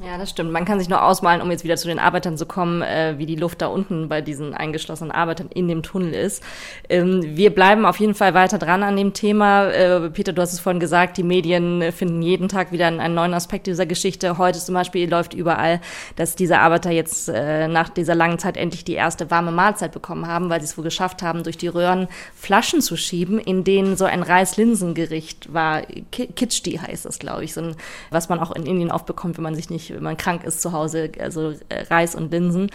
Ja, 0.02 0.16
das 0.16 0.30
stimmt. 0.30 0.50
Man 0.50 0.64
kann 0.64 0.78
sich 0.78 0.88
nur 0.88 1.02
ausmalen, 1.02 1.42
um 1.42 1.50
jetzt 1.50 1.62
wieder 1.62 1.76
zu 1.76 1.86
den 1.86 1.98
Arbeitern 1.98 2.38
zu 2.38 2.46
kommen, 2.46 2.80
äh, 2.80 3.16
wie 3.18 3.26
die 3.26 3.36
Luft 3.36 3.60
da 3.60 3.66
unten 3.66 4.08
bei 4.08 4.22
diesen 4.22 4.54
eingeschlossenen 4.54 5.10
Arbeitern 5.10 5.50
in 5.52 5.68
dem 5.68 5.82
Tunnel 5.82 6.14
ist. 6.14 6.42
Ähm, 6.88 7.20
wir 7.22 7.54
bleiben 7.54 7.84
auf 7.84 8.00
jeden 8.00 8.14
Fall 8.14 8.32
weiter 8.32 8.56
dran 8.56 8.82
an 8.82 8.96
dem 8.96 9.12
Thema. 9.12 9.66
Äh, 9.66 10.08
Peter, 10.08 10.32
du 10.32 10.40
hast 10.40 10.54
es 10.54 10.60
vorhin 10.60 10.80
gesagt, 10.80 11.18
die 11.18 11.22
Medien 11.22 11.92
finden 11.92 12.22
jeden 12.22 12.48
Tag 12.48 12.72
wieder 12.72 12.86
einen, 12.86 13.14
neuen 13.14 13.34
Aspekt 13.34 13.66
dieser 13.66 13.84
Geschichte. 13.84 14.38
Heute 14.38 14.58
zum 14.58 14.74
Beispiel 14.74 15.06
läuft 15.06 15.34
überall, 15.34 15.82
dass 16.16 16.34
diese 16.34 16.60
Arbeiter 16.60 16.90
jetzt 16.90 17.28
äh, 17.28 17.68
nach 17.68 17.90
dieser 17.90 18.14
langen 18.14 18.38
Zeit 18.38 18.56
endlich 18.56 18.86
die 18.86 18.94
erste 18.94 19.30
warme 19.30 19.52
Mahlzeit 19.52 19.92
bekommen 19.92 20.26
haben, 20.26 20.48
weil 20.48 20.60
sie 20.60 20.66
es 20.66 20.78
wohl 20.78 20.84
geschafft 20.84 21.20
haben, 21.20 21.42
durch 21.42 21.58
die 21.58 21.68
Röhren 21.68 22.08
Flaschen 22.34 22.80
zu 22.80 22.96
schieben, 22.96 23.38
in 23.38 23.64
denen 23.64 23.98
so 23.98 24.06
ein 24.06 24.22
Reis-Linsengericht 24.22 25.52
war. 25.52 25.82
Kitschdi 26.10 26.78
heißt 26.78 27.04
das, 27.04 27.18
glaube 27.18 27.44
ich, 27.44 27.52
so 27.52 27.60
ein, 27.60 27.76
was 28.08 28.30
man 28.30 28.40
auch 28.40 28.52
in 28.52 28.64
Indien 28.64 28.90
oft 28.90 29.04
bekommt, 29.04 29.36
wenn 29.36 29.44
man 29.44 29.54
sich 29.54 29.68
nicht 29.68 29.89
wenn 29.94 30.02
man 30.02 30.16
krank 30.16 30.44
ist 30.44 30.62
zu 30.62 30.72
Hause, 30.72 31.10
also 31.18 31.50
äh, 31.68 31.82
Reis 31.90 32.14
und 32.14 32.32
Linsen. 32.32 32.70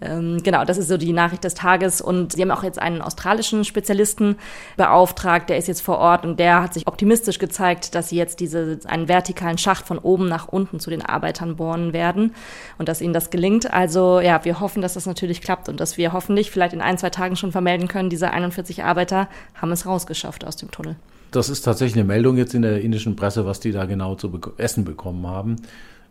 Ähm, 0.00 0.42
genau, 0.42 0.64
das 0.64 0.78
ist 0.78 0.88
so 0.88 0.96
die 0.96 1.12
Nachricht 1.12 1.44
des 1.44 1.54
Tages. 1.54 2.00
Und 2.00 2.32
sie 2.32 2.42
haben 2.42 2.50
auch 2.50 2.62
jetzt 2.62 2.80
einen 2.80 3.02
australischen 3.02 3.64
Spezialisten 3.64 4.36
beauftragt, 4.76 5.50
der 5.50 5.58
ist 5.58 5.68
jetzt 5.68 5.82
vor 5.82 5.98
Ort 5.98 6.24
und 6.24 6.40
der 6.40 6.62
hat 6.62 6.74
sich 6.74 6.86
optimistisch 6.86 7.38
gezeigt, 7.38 7.94
dass 7.94 8.08
sie 8.08 8.16
jetzt 8.16 8.40
diese, 8.40 8.78
einen 8.86 9.08
vertikalen 9.08 9.58
Schacht 9.58 9.86
von 9.86 9.98
oben 9.98 10.28
nach 10.28 10.48
unten 10.48 10.80
zu 10.80 10.90
den 10.90 11.04
Arbeitern 11.04 11.56
bohren 11.56 11.92
werden 11.92 12.34
und 12.78 12.88
dass 12.88 13.00
ihnen 13.00 13.12
das 13.12 13.30
gelingt. 13.30 13.72
Also 13.72 14.20
ja, 14.20 14.44
wir 14.44 14.60
hoffen, 14.60 14.82
dass 14.82 14.94
das 14.94 15.06
natürlich 15.06 15.40
klappt 15.40 15.68
und 15.68 15.80
dass 15.80 15.98
wir 15.98 16.12
hoffentlich 16.12 16.50
vielleicht 16.50 16.72
in 16.72 16.80
ein, 16.80 16.98
zwei 16.98 17.10
Tagen 17.10 17.36
schon 17.36 17.52
vermelden 17.52 17.88
können, 17.88 18.10
diese 18.10 18.30
41 18.30 18.84
Arbeiter 18.84 19.28
haben 19.54 19.72
es 19.72 19.86
rausgeschafft 19.86 20.44
aus 20.44 20.56
dem 20.56 20.70
Tunnel. 20.70 20.96
Das 21.30 21.48
ist 21.48 21.62
tatsächlich 21.62 21.96
eine 21.96 22.04
Meldung 22.04 22.36
jetzt 22.36 22.54
in 22.54 22.62
der 22.62 22.80
indischen 22.80 23.14
Presse, 23.14 23.46
was 23.46 23.60
die 23.60 23.70
da 23.70 23.84
genau 23.84 24.16
zu 24.16 24.32
essen 24.56 24.84
bekommen 24.84 25.26
haben. 25.26 25.56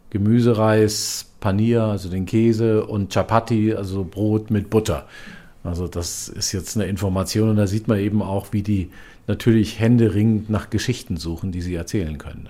Gemüsereis, 0.10 1.26
Panier, 1.40 1.84
also 1.84 2.10
den 2.10 2.26
Käse 2.26 2.86
und 2.86 3.14
Chapati, 3.14 3.74
also 3.74 4.04
Brot 4.04 4.52
mit 4.52 4.70
Butter. 4.70 5.08
Also 5.64 5.88
das 5.88 6.30
ist 6.30 6.52
jetzt 6.52 6.76
eine 6.76 6.86
Information 6.86 7.50
und 7.50 7.56
da 7.58 7.68
sieht 7.68 7.88
man 7.88 8.00
eben 8.00 8.22
auch, 8.22 8.48
wie 8.52 8.64
die 8.64 8.90
natürlich 9.28 9.80
händeringend 9.80 10.50
nach 10.50 10.70
Geschichten 10.70 11.18
suchen, 11.18 11.52
die 11.52 11.62
sie 11.62 11.76
erzählen 11.76 12.18
können. 12.18 12.50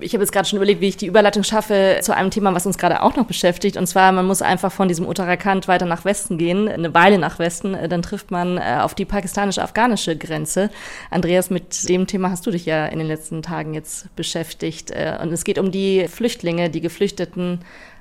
Ich 0.00 0.12
habe 0.12 0.24
jetzt 0.24 0.32
gerade 0.32 0.48
schon 0.48 0.56
überlegt, 0.56 0.80
wie 0.80 0.88
ich 0.88 0.96
die 0.96 1.06
Überleitung 1.06 1.44
schaffe 1.44 1.98
zu 2.02 2.14
einem 2.14 2.30
Thema, 2.30 2.52
was 2.54 2.66
uns 2.66 2.78
gerade 2.78 3.02
auch 3.02 3.14
noch 3.16 3.26
beschäftigt. 3.26 3.76
Und 3.76 3.86
zwar, 3.86 4.10
man 4.12 4.26
muss 4.26 4.42
einfach 4.42 4.72
von 4.72 4.88
diesem 4.88 5.06
Uttarakhand 5.06 5.68
weiter 5.68 5.86
nach 5.86 6.04
Westen 6.04 6.36
gehen, 6.36 6.68
eine 6.68 6.92
Weile 6.94 7.18
nach 7.18 7.38
Westen. 7.38 7.76
Dann 7.88 8.02
trifft 8.02 8.30
man 8.30 8.58
äh, 8.58 8.78
auf 8.80 8.94
die 8.94 9.04
pakistanisch-afghanische 9.04 10.16
Grenze. 10.16 10.70
Andreas, 11.10 11.48
mit 11.48 11.88
dem 11.88 12.06
Thema 12.06 12.30
hast 12.30 12.44
du 12.46 12.50
dich 12.50 12.66
ja 12.66 12.86
in 12.86 12.98
den 12.98 13.06
letzten 13.06 13.42
Tagen 13.42 13.72
jetzt 13.72 14.14
beschäftigt. 14.16 14.90
Äh, 14.90 15.18
und 15.22 15.32
es 15.32 15.44
geht 15.44 15.58
um 15.58 15.70
die 15.70 16.08
Flüchtlinge, 16.08 16.70
die 16.70 16.80
geflüchteten 16.80 17.60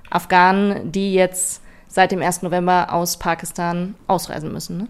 Afghanen, 0.09 0.91
die 0.91 1.13
jetzt 1.13 1.61
seit 1.87 2.11
dem 2.11 2.21
1. 2.21 2.41
November 2.41 2.91
aus 2.91 3.17
Pakistan 3.17 3.93
ausreisen 4.07 4.51
müssen. 4.51 4.77
Ne? 4.77 4.87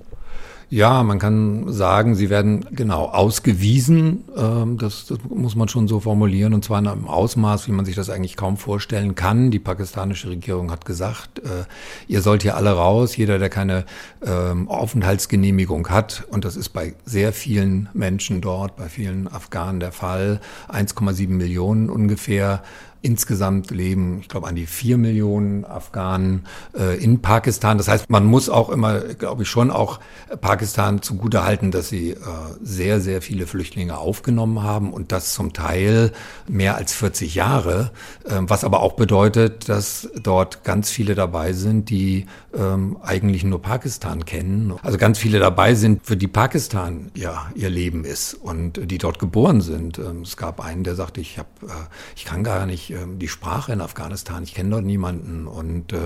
Ja, 0.73 1.03
man 1.03 1.19
kann 1.19 1.71
sagen, 1.71 2.15
sie 2.15 2.31
werden 2.31 2.65
genau 2.71 3.05
ausgewiesen. 3.05 4.23
Ähm, 4.35 4.79
das, 4.79 5.05
das, 5.05 5.19
muss 5.29 5.55
man 5.55 5.67
schon 5.67 5.87
so 5.87 5.99
formulieren 5.99 6.55
und 6.55 6.65
zwar 6.65 6.79
in 6.79 6.87
einem 6.87 7.07
Ausmaß, 7.07 7.67
wie 7.67 7.71
man 7.73 7.85
sich 7.85 7.93
das 7.93 8.09
eigentlich 8.09 8.35
kaum 8.35 8.57
vorstellen 8.57 9.13
kann. 9.13 9.51
Die 9.51 9.59
pakistanische 9.59 10.29
Regierung 10.29 10.71
hat 10.71 10.83
gesagt, 10.83 11.37
äh, 11.37 11.65
ihr 12.07 12.23
sollt 12.23 12.41
hier 12.41 12.57
alle 12.57 12.71
raus, 12.71 13.15
jeder, 13.15 13.37
der 13.37 13.49
keine 13.49 13.85
ähm, 14.25 14.67
Aufenthaltsgenehmigung 14.67 15.89
hat. 15.89 16.23
Und 16.31 16.43
das 16.43 16.55
ist 16.55 16.69
bei 16.69 16.95
sehr 17.05 17.33
vielen 17.33 17.87
Menschen 17.93 18.41
dort, 18.41 18.75
bei 18.75 18.89
vielen 18.89 19.27
Afghanen 19.27 19.79
der 19.79 19.91
Fall. 19.91 20.41
1,7 20.69 21.27
Millionen 21.27 21.87
ungefähr 21.87 22.63
Insgesamt 23.03 23.69
leben, 23.69 24.19
ich 24.21 24.29
glaube, 24.29 24.47
an 24.47 24.55
die 24.55 24.65
vier 24.65 24.97
Millionen 24.97 25.65
Afghanen 25.65 26.45
äh, 26.73 26.97
in 27.03 27.21
Pakistan. 27.21 27.77
Das 27.77 27.89
heißt, 27.89 28.09
man 28.09 28.25
muss 28.25 28.49
auch 28.49 28.69
immer, 28.69 29.01
glaube 29.01 29.43
ich, 29.43 29.49
schon 29.49 29.71
auch 29.71 29.99
Pakistan 30.39 31.01
zugute 31.01 31.43
halten, 31.43 31.69
dass 31.69 31.89
sie 31.89 32.11
äh, 32.11 32.17
sehr, 32.61 33.01
sehr 33.01 33.21
viele 33.21 33.45
Flüchtlinge 33.45 33.97
aufgenommen 33.97 34.63
haben 34.63 34.93
und 34.93 35.11
das 35.11 35.33
zum 35.33 35.51
Teil 35.51 36.13
mehr 36.47 36.77
als 36.77 36.93
40 36.93 37.35
Jahre, 37.35 37.91
äh, 38.23 38.39
was 38.39 38.63
aber 38.63 38.81
auch 38.81 38.93
bedeutet, 38.93 39.67
dass 39.67 40.09
dort 40.21 40.63
ganz 40.63 40.89
viele 40.89 41.13
dabei 41.13 41.51
sind, 41.51 41.89
die 41.89 42.25
ähm, 42.55 42.97
eigentlich 43.01 43.43
nur 43.43 43.61
Pakistan 43.61 44.23
kennen. 44.23 44.73
Also 44.81 44.97
ganz 44.97 45.19
viele 45.19 45.39
dabei 45.39 45.75
sind, 45.75 46.05
für 46.05 46.15
die 46.15 46.27
Pakistan 46.27 47.11
ja 47.15 47.47
ihr 47.55 47.69
Leben 47.69 48.05
ist 48.05 48.33
und 48.33 48.89
die 48.89 48.97
dort 48.97 49.19
geboren 49.19 49.59
sind. 49.59 49.99
Ähm, 49.99 50.21
es 50.21 50.37
gab 50.37 50.63
einen, 50.63 50.85
der 50.85 50.95
sagte, 50.95 51.19
ich 51.19 51.37
habe, 51.37 51.49
äh, 51.63 51.71
ich 52.15 52.23
kann 52.23 52.43
gar 52.43 52.65
nicht 52.65 52.92
ähm, 52.93 53.19
die 53.19 53.27
Sprache 53.27 53.73
in 53.73 53.81
Afghanistan. 53.81 54.43
Ich 54.43 54.53
kenne 54.53 54.69
dort 54.69 54.85
niemanden 54.85 55.47
und 55.47 55.93
äh, 55.93 55.97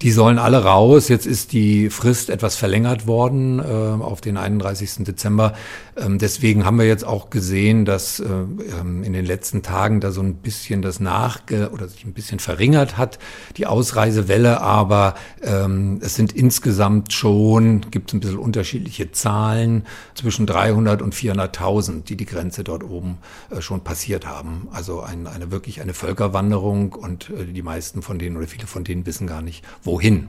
die 0.00 0.12
sollen 0.12 0.38
alle 0.38 0.64
raus. 0.64 1.08
Jetzt 1.08 1.26
ist 1.26 1.52
die 1.52 1.90
Frist 1.90 2.30
etwas 2.30 2.56
verlängert 2.56 3.06
worden 3.06 3.58
äh, 3.58 4.02
auf 4.02 4.20
den 4.20 4.36
31. 4.36 5.04
Dezember. 5.04 5.54
Ähm, 5.96 6.18
deswegen 6.18 6.64
haben 6.64 6.78
wir 6.78 6.86
jetzt 6.86 7.04
auch 7.04 7.30
gesehen, 7.30 7.84
dass 7.84 8.20
äh, 8.20 8.24
ähm, 8.24 9.02
in 9.02 9.12
den 9.12 9.24
letzten 9.24 9.62
Tagen 9.62 10.00
da 10.00 10.10
so 10.10 10.22
ein 10.22 10.36
bisschen 10.36 10.80
das 10.82 11.00
nachge 11.00 11.70
oder 11.70 11.88
sich 11.88 12.04
ein 12.04 12.14
bisschen 12.14 12.38
verringert 12.38 12.96
hat, 12.96 13.18
die 13.56 13.66
Ausreisewelle. 13.66 14.60
Aber 14.60 15.14
ähm, 15.42 15.98
es 16.02 16.14
sind 16.14 16.32
insgesamt 16.32 17.12
schon, 17.12 17.90
gibt 17.90 18.10
es 18.10 18.14
ein 18.14 18.20
bisschen 18.20 18.38
unterschiedliche 18.38 19.12
Zahlen, 19.12 19.84
zwischen 20.14 20.46
300 20.46 21.02
und 21.02 21.14
400.000, 21.14 22.04
die 22.04 22.16
die 22.16 22.26
Grenze 22.26 22.64
dort 22.64 22.84
oben 22.84 23.18
äh, 23.50 23.60
schon 23.60 23.82
passiert 23.82 24.26
haben. 24.26 24.68
Also 24.72 25.00
ein, 25.00 25.26
eine 25.26 25.50
wirklich 25.50 25.80
eine 25.80 25.94
Völker 25.94 26.11
Völkerwanderung 26.12 26.92
und 26.92 27.30
äh, 27.30 27.46
die 27.46 27.62
meisten 27.62 28.02
von 28.02 28.18
denen 28.18 28.36
oder 28.36 28.46
viele 28.46 28.66
von 28.66 28.84
denen 28.84 29.06
wissen 29.06 29.26
gar 29.26 29.42
nicht, 29.42 29.64
wohin. 29.82 30.28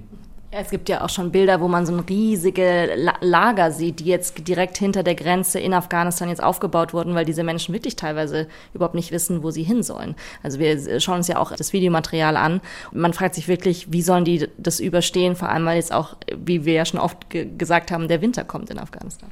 Es 0.56 0.70
gibt 0.70 0.88
ja 0.88 1.04
auch 1.04 1.10
schon 1.10 1.32
Bilder, 1.32 1.62
wo 1.62 1.68
man 1.68 1.88
so 1.88 1.94
ein 1.94 2.02
riesige 2.02 3.12
Lager 3.22 3.72
sieht, 3.72 4.02
die 4.02 4.06
jetzt 4.06 4.48
direkt 4.48 4.78
hinter 4.78 5.02
der 5.02 5.16
Grenze 5.16 5.60
in 5.60 5.74
Afghanistan 5.74 6.30
jetzt 6.30 6.44
aufgebaut 6.44 6.94
wurden, 6.94 7.16
weil 7.16 7.26
diese 7.26 7.44
Menschen 7.44 7.74
wirklich 7.74 7.96
teilweise 7.96 8.48
überhaupt 8.72 8.94
nicht 8.94 9.12
wissen, 9.12 9.42
wo 9.42 9.50
sie 9.50 9.64
hin 9.64 9.82
sollen. 9.82 10.14
Also 10.44 10.60
wir 10.60 11.00
schauen 11.00 11.18
uns 11.18 11.28
ja 11.28 11.38
auch 11.38 11.54
das 11.54 11.74
Videomaterial 11.74 12.38
an 12.38 12.62
und 12.92 13.02
man 13.02 13.14
fragt 13.14 13.34
sich 13.34 13.48
wirklich, 13.48 13.92
wie 13.92 14.04
sollen 14.04 14.26
die 14.26 14.48
das 14.60 14.80
überstehen, 14.80 15.36
vor 15.36 15.50
allem 15.50 15.66
weil 15.66 15.78
jetzt 15.78 15.92
auch, 15.92 16.18
wie 16.38 16.66
wir 16.66 16.74
ja 16.74 16.86
schon 16.86 17.00
oft 17.00 17.32
ge 17.32 17.48
gesagt 17.58 17.90
haben, 17.90 18.08
der 18.08 18.22
Winter 18.22 18.44
kommt 18.44 18.70
in 18.70 18.78
Afghanistan. 18.78 19.32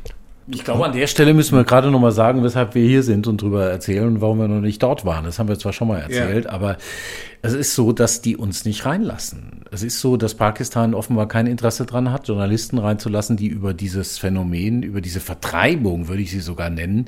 Ich 0.53 0.63
glaube, 0.63 0.85
an 0.85 0.93
der 0.93 1.07
Stelle 1.07 1.33
müssen 1.33 1.55
wir 1.55 1.63
gerade 1.63 1.91
noch 1.91 1.99
mal 1.99 2.11
sagen, 2.11 2.43
weshalb 2.43 2.75
wir 2.75 2.85
hier 2.85 3.03
sind 3.03 3.27
und 3.27 3.41
drüber 3.41 3.65
erzählen 3.69 4.07
und 4.07 4.21
warum 4.21 4.39
wir 4.39 4.47
noch 4.47 4.61
nicht 4.61 4.83
dort 4.83 5.05
waren. 5.05 5.25
Das 5.25 5.39
haben 5.39 5.49
wir 5.49 5.57
zwar 5.57 5.73
schon 5.73 5.87
mal 5.87 5.99
erzählt, 5.99 6.45
ja. 6.45 6.51
aber 6.51 6.77
es 7.41 7.53
ist 7.53 7.75
so, 7.75 7.91
dass 7.91 8.21
die 8.21 8.37
uns 8.37 8.65
nicht 8.65 8.85
reinlassen. 8.85 9.60
Es 9.73 9.83
ist 9.83 10.01
so, 10.01 10.17
dass 10.17 10.35
Pakistan 10.35 10.93
offenbar 10.93 11.29
kein 11.29 11.47
Interesse 11.47 11.85
daran 11.85 12.11
hat, 12.11 12.27
Journalisten 12.27 12.77
reinzulassen, 12.77 13.37
die 13.37 13.47
über 13.47 13.73
dieses 13.73 14.17
Phänomen, 14.17 14.83
über 14.83 14.99
diese 14.99 15.21
Vertreibung, 15.21 16.09
würde 16.09 16.21
ich 16.21 16.29
sie 16.29 16.41
sogar 16.41 16.69
nennen, 16.69 17.05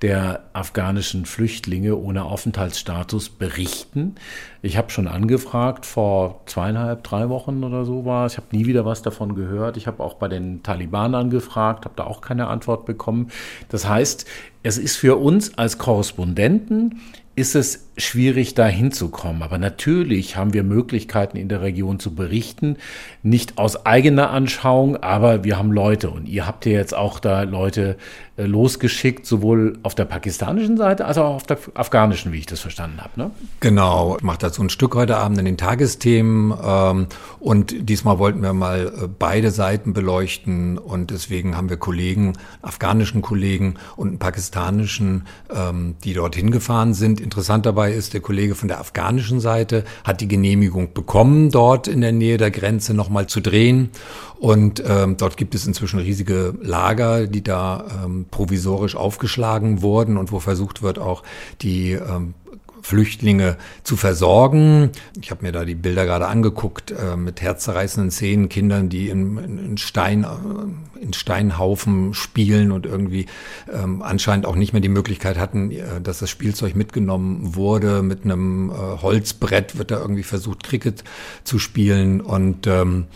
der 0.00 0.44
afghanischen 0.52 1.26
Flüchtlinge 1.26 1.96
ohne 1.96 2.22
Aufenthaltsstatus 2.22 3.30
berichten. 3.30 4.14
Ich 4.62 4.76
habe 4.76 4.90
schon 4.90 5.08
angefragt, 5.08 5.86
vor 5.86 6.42
zweieinhalb, 6.46 7.02
drei 7.02 7.28
Wochen 7.30 7.64
oder 7.64 7.84
so 7.84 8.04
war 8.04 8.28
Ich 8.28 8.36
habe 8.36 8.46
nie 8.52 8.66
wieder 8.66 8.84
was 8.84 9.02
davon 9.02 9.34
gehört. 9.34 9.76
Ich 9.76 9.88
habe 9.88 10.00
auch 10.00 10.14
bei 10.14 10.28
den 10.28 10.62
Taliban 10.62 11.16
angefragt, 11.16 11.84
habe 11.84 11.96
da 11.96 12.04
auch 12.04 12.20
keine 12.20 12.46
Antwort 12.46 12.86
bekommen. 12.86 13.32
Das 13.70 13.88
heißt, 13.88 14.24
es 14.62 14.78
ist 14.78 14.96
für 14.96 15.16
uns 15.16 15.58
als 15.58 15.78
Korrespondenten 15.78 17.00
ist 17.36 17.56
es 17.56 17.88
schwierig, 17.96 18.54
da 18.54 18.66
hinzukommen. 18.66 19.42
Aber 19.42 19.58
natürlich 19.58 20.36
haben 20.36 20.54
wir 20.54 20.62
Möglichkeiten 20.62 21.36
in 21.36 21.48
der 21.48 21.62
Region 21.62 21.98
zu 21.98 22.14
berichten. 22.14 22.76
Nicht 23.22 23.58
aus 23.58 23.86
eigener 23.86 24.30
Anschauung, 24.30 24.96
aber 24.96 25.44
wir 25.44 25.58
haben 25.58 25.72
Leute. 25.72 26.10
Und 26.10 26.28
ihr 26.28 26.46
habt 26.46 26.66
ja 26.66 26.72
jetzt 26.72 26.94
auch 26.94 27.18
da 27.18 27.42
Leute 27.42 27.96
äh, 28.36 28.44
losgeschickt, 28.46 29.26
sowohl 29.26 29.78
auf 29.82 29.94
der 29.94 30.04
pakistanischen 30.04 30.76
Seite 30.76 31.04
als 31.04 31.18
auch 31.18 31.34
auf 31.34 31.44
der 31.44 31.58
afghanischen, 31.74 32.32
wie 32.32 32.38
ich 32.38 32.46
das 32.46 32.60
verstanden 32.60 33.00
habe. 33.00 33.12
Ne? 33.16 33.30
Genau, 33.60 34.16
ich 34.16 34.22
mache 34.22 34.38
dazu 34.38 34.62
ein 34.62 34.70
Stück 34.70 34.94
heute 34.94 35.16
Abend 35.16 35.38
in 35.38 35.44
den 35.44 35.56
Tagesthemen. 35.56 36.54
Ähm, 36.64 37.06
und 37.40 37.88
diesmal 37.88 38.18
wollten 38.18 38.42
wir 38.42 38.52
mal 38.52 38.86
äh, 38.86 39.08
beide 39.18 39.50
Seiten 39.50 39.92
beleuchten. 39.92 40.78
Und 40.78 41.10
deswegen 41.10 41.56
haben 41.56 41.68
wir 41.68 41.76
Kollegen, 41.76 42.34
afghanischen 42.62 43.22
Kollegen 43.22 43.74
und 43.96 44.08
einen 44.08 44.18
pakistanischen, 44.18 45.26
ähm, 45.54 45.96
die 46.04 46.14
dorthin 46.14 46.50
gefahren 46.50 46.94
sind 46.94 47.20
Interessant 47.20 47.66
dabei 47.66 47.83
ist, 47.92 48.14
der 48.14 48.20
Kollege 48.20 48.54
von 48.54 48.68
der 48.68 48.80
afghanischen 48.80 49.40
Seite 49.40 49.84
hat 50.04 50.20
die 50.20 50.28
Genehmigung 50.28 50.92
bekommen, 50.92 51.50
dort 51.50 51.88
in 51.88 52.00
der 52.00 52.12
Nähe 52.12 52.36
der 52.36 52.50
Grenze 52.50 52.94
nochmal 52.94 53.26
zu 53.26 53.40
drehen. 53.40 53.90
Und 54.38 54.82
ähm, 54.86 55.16
dort 55.16 55.36
gibt 55.36 55.54
es 55.54 55.66
inzwischen 55.66 56.00
riesige 56.00 56.54
Lager, 56.60 57.26
die 57.26 57.42
da 57.42 57.84
ähm, 58.04 58.26
provisorisch 58.30 58.96
aufgeschlagen 58.96 59.82
wurden 59.82 60.16
und 60.16 60.32
wo 60.32 60.40
versucht 60.40 60.82
wird, 60.82 60.98
auch 60.98 61.22
die 61.62 61.92
ähm, 61.92 62.34
Flüchtlinge 62.84 63.56
zu 63.82 63.96
versorgen. 63.96 64.90
Ich 65.18 65.30
habe 65.30 65.42
mir 65.42 65.52
da 65.52 65.64
die 65.64 65.74
Bilder 65.74 66.04
gerade 66.04 66.26
angeguckt 66.26 66.90
äh, 66.90 67.16
mit 67.16 67.40
herzzerreißenden 67.40 68.10
Szenen, 68.10 68.50
Kindern, 68.50 68.90
die 68.90 69.08
in, 69.08 69.38
in, 69.38 69.78
Stein, 69.78 70.24
äh, 70.24 71.02
in 71.02 71.14
Steinhaufen 71.14 72.12
spielen 72.12 72.72
und 72.72 72.84
irgendwie 72.84 73.24
ähm, 73.72 74.02
anscheinend 74.02 74.44
auch 74.44 74.54
nicht 74.54 74.74
mehr 74.74 74.82
die 74.82 74.90
Möglichkeit 74.90 75.38
hatten, 75.38 75.70
äh, 75.70 76.02
dass 76.02 76.18
das 76.18 76.28
Spielzeug 76.28 76.76
mitgenommen 76.76 77.54
wurde. 77.56 78.02
Mit 78.02 78.24
einem 78.24 78.70
äh, 78.70 78.74
Holzbrett 78.74 79.78
wird 79.78 79.90
da 79.90 79.98
irgendwie 79.98 80.22
versucht, 80.22 80.62
Cricket 80.62 81.04
zu 81.42 81.58
spielen 81.58 82.20
und 82.20 82.66
ähm, 82.66 83.06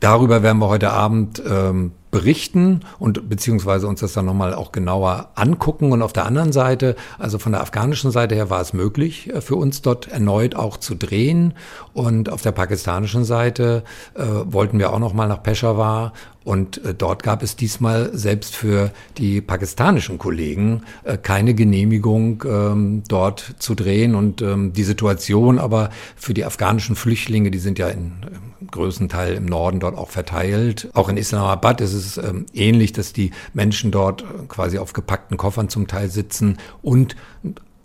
Darüber 0.00 0.42
werden 0.42 0.58
wir 0.58 0.68
heute 0.68 0.90
Abend 0.90 1.42
ähm, 1.48 1.92
berichten 2.14 2.80
und 3.00 3.28
beziehungsweise 3.28 3.88
uns 3.88 3.98
das 3.98 4.12
dann 4.12 4.24
nochmal 4.24 4.54
auch 4.54 4.70
genauer 4.70 5.30
angucken. 5.34 5.90
Und 5.90 6.00
auf 6.00 6.12
der 6.12 6.26
anderen 6.26 6.52
Seite, 6.52 6.94
also 7.18 7.40
von 7.40 7.50
der 7.50 7.60
afghanischen 7.60 8.12
Seite 8.12 8.36
her 8.36 8.50
war 8.50 8.60
es 8.60 8.72
möglich 8.72 9.34
äh, 9.34 9.40
für 9.40 9.56
uns 9.56 9.82
dort 9.82 10.06
erneut 10.06 10.54
auch 10.54 10.76
zu 10.76 10.94
drehen. 10.94 11.54
Und 11.92 12.30
auf 12.30 12.40
der 12.40 12.52
pakistanischen 12.52 13.24
Seite 13.24 13.82
äh, 14.14 14.22
wollten 14.44 14.78
wir 14.78 14.92
auch 14.92 15.00
nochmal 15.00 15.26
nach 15.26 15.42
Peshawar 15.42 16.12
und 16.44 16.84
äh, 16.84 16.94
dort 16.94 17.22
gab 17.22 17.42
es 17.42 17.56
diesmal 17.56 18.10
selbst 18.16 18.54
für 18.54 18.90
die 19.16 19.40
pakistanischen 19.40 20.18
Kollegen 20.18 20.82
äh, 21.02 21.16
keine 21.16 21.54
Genehmigung, 21.54 22.44
ähm, 22.46 23.02
dort 23.08 23.54
zu 23.58 23.74
drehen. 23.74 24.14
Und 24.14 24.42
ähm, 24.42 24.72
die 24.74 24.84
Situation 24.84 25.58
aber 25.58 25.90
für 26.16 26.34
die 26.34 26.44
afghanischen 26.44 26.96
Flüchtlinge, 26.96 27.50
die 27.50 27.58
sind 27.58 27.78
ja 27.78 27.88
in 27.88 28.12
äh, 28.22 28.66
größten 28.70 29.08
Teil 29.08 29.34
im 29.34 29.46
Norden 29.46 29.80
dort 29.80 29.96
auch 29.96 30.10
verteilt. 30.10 30.90
Auch 30.92 31.08
in 31.08 31.16
Islamabad 31.16 31.80
ist 31.80 31.94
es 31.94 32.03
ähm, 32.16 32.46
ähnlich, 32.52 32.92
dass 32.92 33.12
die 33.12 33.30
Menschen 33.52 33.90
dort 33.90 34.22
äh, 34.22 34.46
quasi 34.48 34.78
auf 34.78 34.92
gepackten 34.92 35.36
Koffern 35.36 35.68
zum 35.68 35.86
Teil 35.86 36.10
sitzen 36.10 36.58
und 36.82 37.16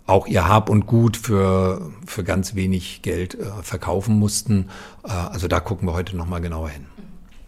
auch 0.06 0.26
ihr 0.26 0.48
Hab 0.48 0.68
und 0.68 0.86
Gut 0.86 1.16
für, 1.16 1.90
für 2.04 2.24
ganz 2.24 2.54
wenig 2.54 3.02
Geld 3.02 3.34
äh, 3.34 3.44
verkaufen 3.62 4.18
mussten. 4.18 4.68
Äh, 5.04 5.10
also 5.10 5.48
da 5.48 5.60
gucken 5.60 5.88
wir 5.88 5.92
heute 5.92 6.16
nochmal 6.16 6.40
genauer 6.40 6.70
hin. 6.70 6.86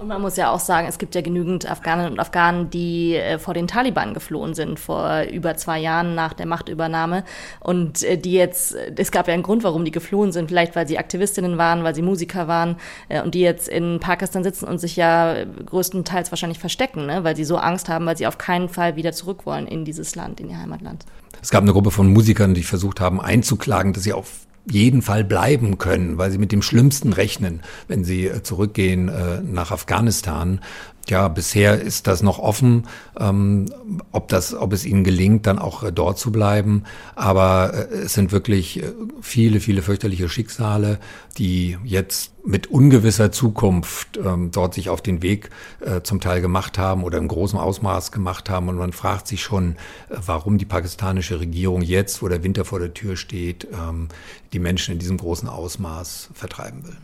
Und 0.02 0.08
man 0.08 0.20
muss 0.20 0.36
ja 0.36 0.50
auch 0.50 0.58
sagen, 0.58 0.88
es 0.88 0.98
gibt 0.98 1.14
ja 1.14 1.20
genügend 1.20 1.70
Afghaninnen 1.70 2.10
und 2.10 2.18
Afghanen, 2.18 2.70
die 2.70 3.14
äh, 3.14 3.38
vor 3.38 3.54
den 3.54 3.68
Taliban 3.68 4.14
geflohen 4.14 4.52
sind, 4.52 4.80
vor 4.80 5.22
über 5.32 5.56
zwei 5.56 5.78
Jahren 5.78 6.16
nach 6.16 6.32
der 6.32 6.46
Machtübernahme. 6.46 7.22
Und 7.60 8.02
äh, 8.02 8.18
die 8.18 8.32
jetzt, 8.32 8.74
es 8.96 9.12
gab 9.12 9.28
ja 9.28 9.34
einen 9.34 9.44
Grund, 9.44 9.62
warum 9.62 9.84
die 9.84 9.92
geflohen 9.92 10.32
sind. 10.32 10.48
Vielleicht, 10.48 10.74
weil 10.74 10.88
sie 10.88 10.98
Aktivistinnen 10.98 11.56
waren, 11.56 11.84
weil 11.84 11.94
sie 11.94 12.02
Musiker 12.02 12.48
waren 12.48 12.78
äh, 13.08 13.22
und 13.22 13.36
die 13.36 13.42
jetzt 13.42 13.68
in 13.68 14.00
Pakistan 14.00 14.42
sitzen 14.42 14.66
und 14.66 14.78
sich 14.78 14.96
ja 14.96 15.36
größtenteils 15.44 16.32
wahrscheinlich 16.32 16.58
verstecken, 16.58 17.06
ne? 17.06 17.22
weil 17.22 17.36
sie 17.36 17.44
so 17.44 17.56
Angst 17.58 17.88
haben, 17.88 18.04
weil 18.04 18.16
sie 18.16 18.26
auf 18.26 18.38
keinen 18.38 18.68
Fall 18.68 18.96
wieder 18.96 19.12
zurück 19.12 19.46
wollen 19.46 19.68
in 19.68 19.84
dieses 19.84 20.16
Land, 20.16 20.40
in 20.40 20.50
ihr 20.50 20.58
Heimatland. 20.58 21.04
Es 21.40 21.50
gab 21.50 21.62
eine 21.62 21.72
Gruppe 21.72 21.92
von 21.92 22.12
Musikern, 22.12 22.54
die 22.54 22.64
versucht 22.64 23.00
haben 23.00 23.20
einzuklagen, 23.20 23.92
dass 23.92 24.02
sie 24.02 24.12
auf 24.12 24.48
jeden 24.70 25.02
Fall 25.02 25.24
bleiben 25.24 25.78
können, 25.78 26.18
weil 26.18 26.30
sie 26.30 26.38
mit 26.38 26.52
dem 26.52 26.62
Schlimmsten 26.62 27.12
rechnen, 27.12 27.60
wenn 27.88 28.04
sie 28.04 28.26
äh, 28.26 28.42
zurückgehen 28.42 29.08
äh, 29.08 29.40
nach 29.42 29.70
Afghanistan. 29.70 30.60
Ja, 31.08 31.26
bisher 31.26 31.80
ist 31.80 32.06
das 32.06 32.22
noch 32.22 32.38
offen, 32.38 32.86
ähm, 33.18 33.72
ob 34.12 34.28
das, 34.28 34.54
ob 34.54 34.72
es 34.72 34.84
ihnen 34.84 35.02
gelingt, 35.02 35.46
dann 35.46 35.58
auch 35.58 35.82
äh, 35.82 35.92
dort 35.92 36.18
zu 36.18 36.30
bleiben. 36.30 36.84
Aber 37.16 37.74
äh, 37.74 37.94
es 38.04 38.14
sind 38.14 38.30
wirklich 38.30 38.82
äh, 38.82 38.92
viele, 39.20 39.58
viele 39.60 39.82
fürchterliche 39.82 40.28
Schicksale, 40.28 40.98
die 41.38 41.76
jetzt 41.82 42.32
mit 42.44 42.68
ungewisser 42.68 43.32
Zukunft 43.32 44.16
ähm, 44.16 44.50
dort 44.52 44.74
sich 44.74 44.90
auf 44.90 45.02
den 45.02 45.22
Weg 45.22 45.50
äh, 45.80 46.02
zum 46.02 46.20
Teil 46.20 46.40
gemacht 46.40 46.78
haben 46.78 47.02
oder 47.02 47.18
im 47.18 47.28
großen 47.28 47.58
Ausmaß 47.58 48.12
gemacht 48.12 48.48
haben. 48.48 48.68
Und 48.68 48.76
man 48.76 48.92
fragt 48.92 49.26
sich 49.26 49.42
schon, 49.42 49.72
äh, 50.08 50.16
warum 50.24 50.56
die 50.56 50.66
pakistanische 50.66 51.40
Regierung 51.40 51.82
jetzt, 51.82 52.22
wo 52.22 52.28
der 52.28 52.44
Winter 52.44 52.64
vor 52.64 52.78
der 52.78 52.94
Tür 52.94 53.16
steht, 53.16 53.66
ähm, 53.72 54.08
die 54.52 54.60
Menschen 54.60 54.92
in 54.92 54.98
diesem 55.00 55.16
großen 55.16 55.48
Ausmaß 55.48 56.30
vertreiben 56.32 56.86
will. 56.86 56.96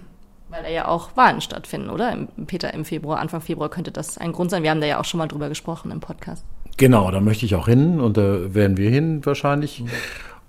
Weil 0.51 0.63
da 0.63 0.69
ja 0.69 0.89
auch 0.89 1.11
Wahlen 1.17 1.41
stattfinden, 1.41 1.91
oder? 1.91 2.17
Peter, 2.47 2.73
im 2.73 2.85
Februar, 2.85 3.19
Anfang 3.19 3.41
Februar 3.41 3.69
könnte 3.69 3.93
das 3.93 4.17
ein 4.19 4.33
Grund 4.33 4.51
sein. 4.51 4.63
Wir 4.63 4.71
haben 4.71 4.81
da 4.81 4.87
ja 4.87 4.99
auch 4.99 5.05
schon 5.05 5.19
mal 5.19 5.29
drüber 5.29 5.49
gesprochen 5.49 5.91
im 5.91 6.01
Podcast. 6.01 6.45
Genau, 6.79 7.11
da 7.11 7.21
möchte 7.21 7.45
ich 7.45 7.55
auch 7.55 7.67
hin 7.67 8.01
und 8.01 8.17
da 8.17 8.55
werden 8.55 8.77
wir 8.77 8.89
hin 8.89 9.25
wahrscheinlich. 9.27 9.85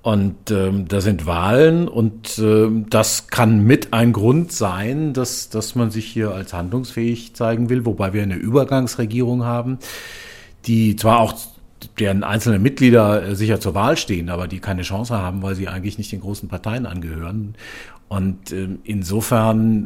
Und 0.02 0.50
ähm, 0.50 0.88
da 0.88 1.02
sind 1.02 1.26
Wahlen 1.26 1.90
und 1.90 2.40
äh, 2.40 2.70
das 2.90 3.28
kann 3.28 3.66
mit 3.66 3.94
ein 3.94 4.14
Grund 4.14 4.54
sein, 4.54 5.14
dass, 5.14 5.50
dass 5.50 5.76
man 5.76 5.92
sich 5.92 6.06
hier 6.06 6.32
als 6.32 6.54
handlungsfähig 6.54 7.36
zeigen 7.36 7.70
will, 7.70 7.86
wobei 7.86 8.14
wir 8.14 8.24
eine 8.24 8.36
Übergangsregierung 8.36 9.44
haben, 9.44 9.80
die 10.66 10.96
zwar 10.96 11.20
auch 11.20 11.34
deren 12.00 12.24
einzelne 12.24 12.60
Mitglieder 12.60 13.24
äh, 13.24 13.36
sicher 13.36 13.60
zur 13.60 13.76
Wahl 13.76 13.98
stehen, 13.98 14.30
aber 14.30 14.48
die 14.48 14.60
keine 14.60 14.84
Chance 14.84 15.18
haben, 15.18 15.42
weil 15.42 15.56
sie 15.56 15.68
eigentlich 15.68 15.98
nicht 15.98 16.12
den 16.14 16.22
großen 16.22 16.48
Parteien 16.48 16.86
angehören. 16.86 17.56
Und 18.10 18.52
äh, 18.52 18.68
insofern 18.84 19.86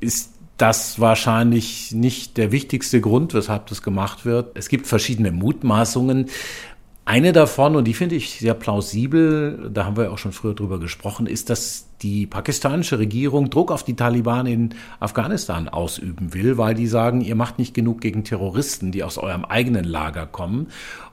ist 0.00 0.34
das 0.58 1.00
wahrscheinlich 1.00 1.90
nicht 1.90 2.36
der 2.36 2.52
wichtigste 2.52 3.00
Grund, 3.00 3.34
weshalb 3.34 3.66
das 3.66 3.82
gemacht 3.82 4.24
wird. 4.24 4.56
Es 4.56 4.68
gibt 4.68 4.86
verschiedene 4.86 5.32
Mutmaßungen. 5.32 6.26
Eine 7.04 7.32
davon, 7.32 7.74
und 7.74 7.88
die 7.88 7.94
finde 7.94 8.14
ich 8.14 8.38
sehr 8.38 8.54
plausibel, 8.54 9.70
da 9.74 9.86
haben 9.86 9.96
wir 9.96 10.12
auch 10.12 10.18
schon 10.18 10.30
früher 10.30 10.54
drüber 10.54 10.78
gesprochen, 10.78 11.26
ist, 11.26 11.50
dass 11.50 11.88
die 12.00 12.26
pakistanische 12.26 13.00
Regierung 13.00 13.50
Druck 13.50 13.72
auf 13.72 13.82
die 13.82 13.96
Taliban 13.96 14.46
in 14.46 14.74
Afghanistan 15.00 15.68
ausüben 15.68 16.32
will, 16.32 16.58
weil 16.58 16.74
die 16.74 16.86
sagen, 16.86 17.20
ihr 17.20 17.34
macht 17.34 17.58
nicht 17.58 17.74
genug 17.74 18.00
gegen 18.00 18.22
Terroristen, 18.22 18.92
die 18.92 19.02
aus 19.02 19.18
eurem 19.18 19.44
eigenen 19.44 19.84
Lager 19.84 20.26
kommen. 20.26 20.68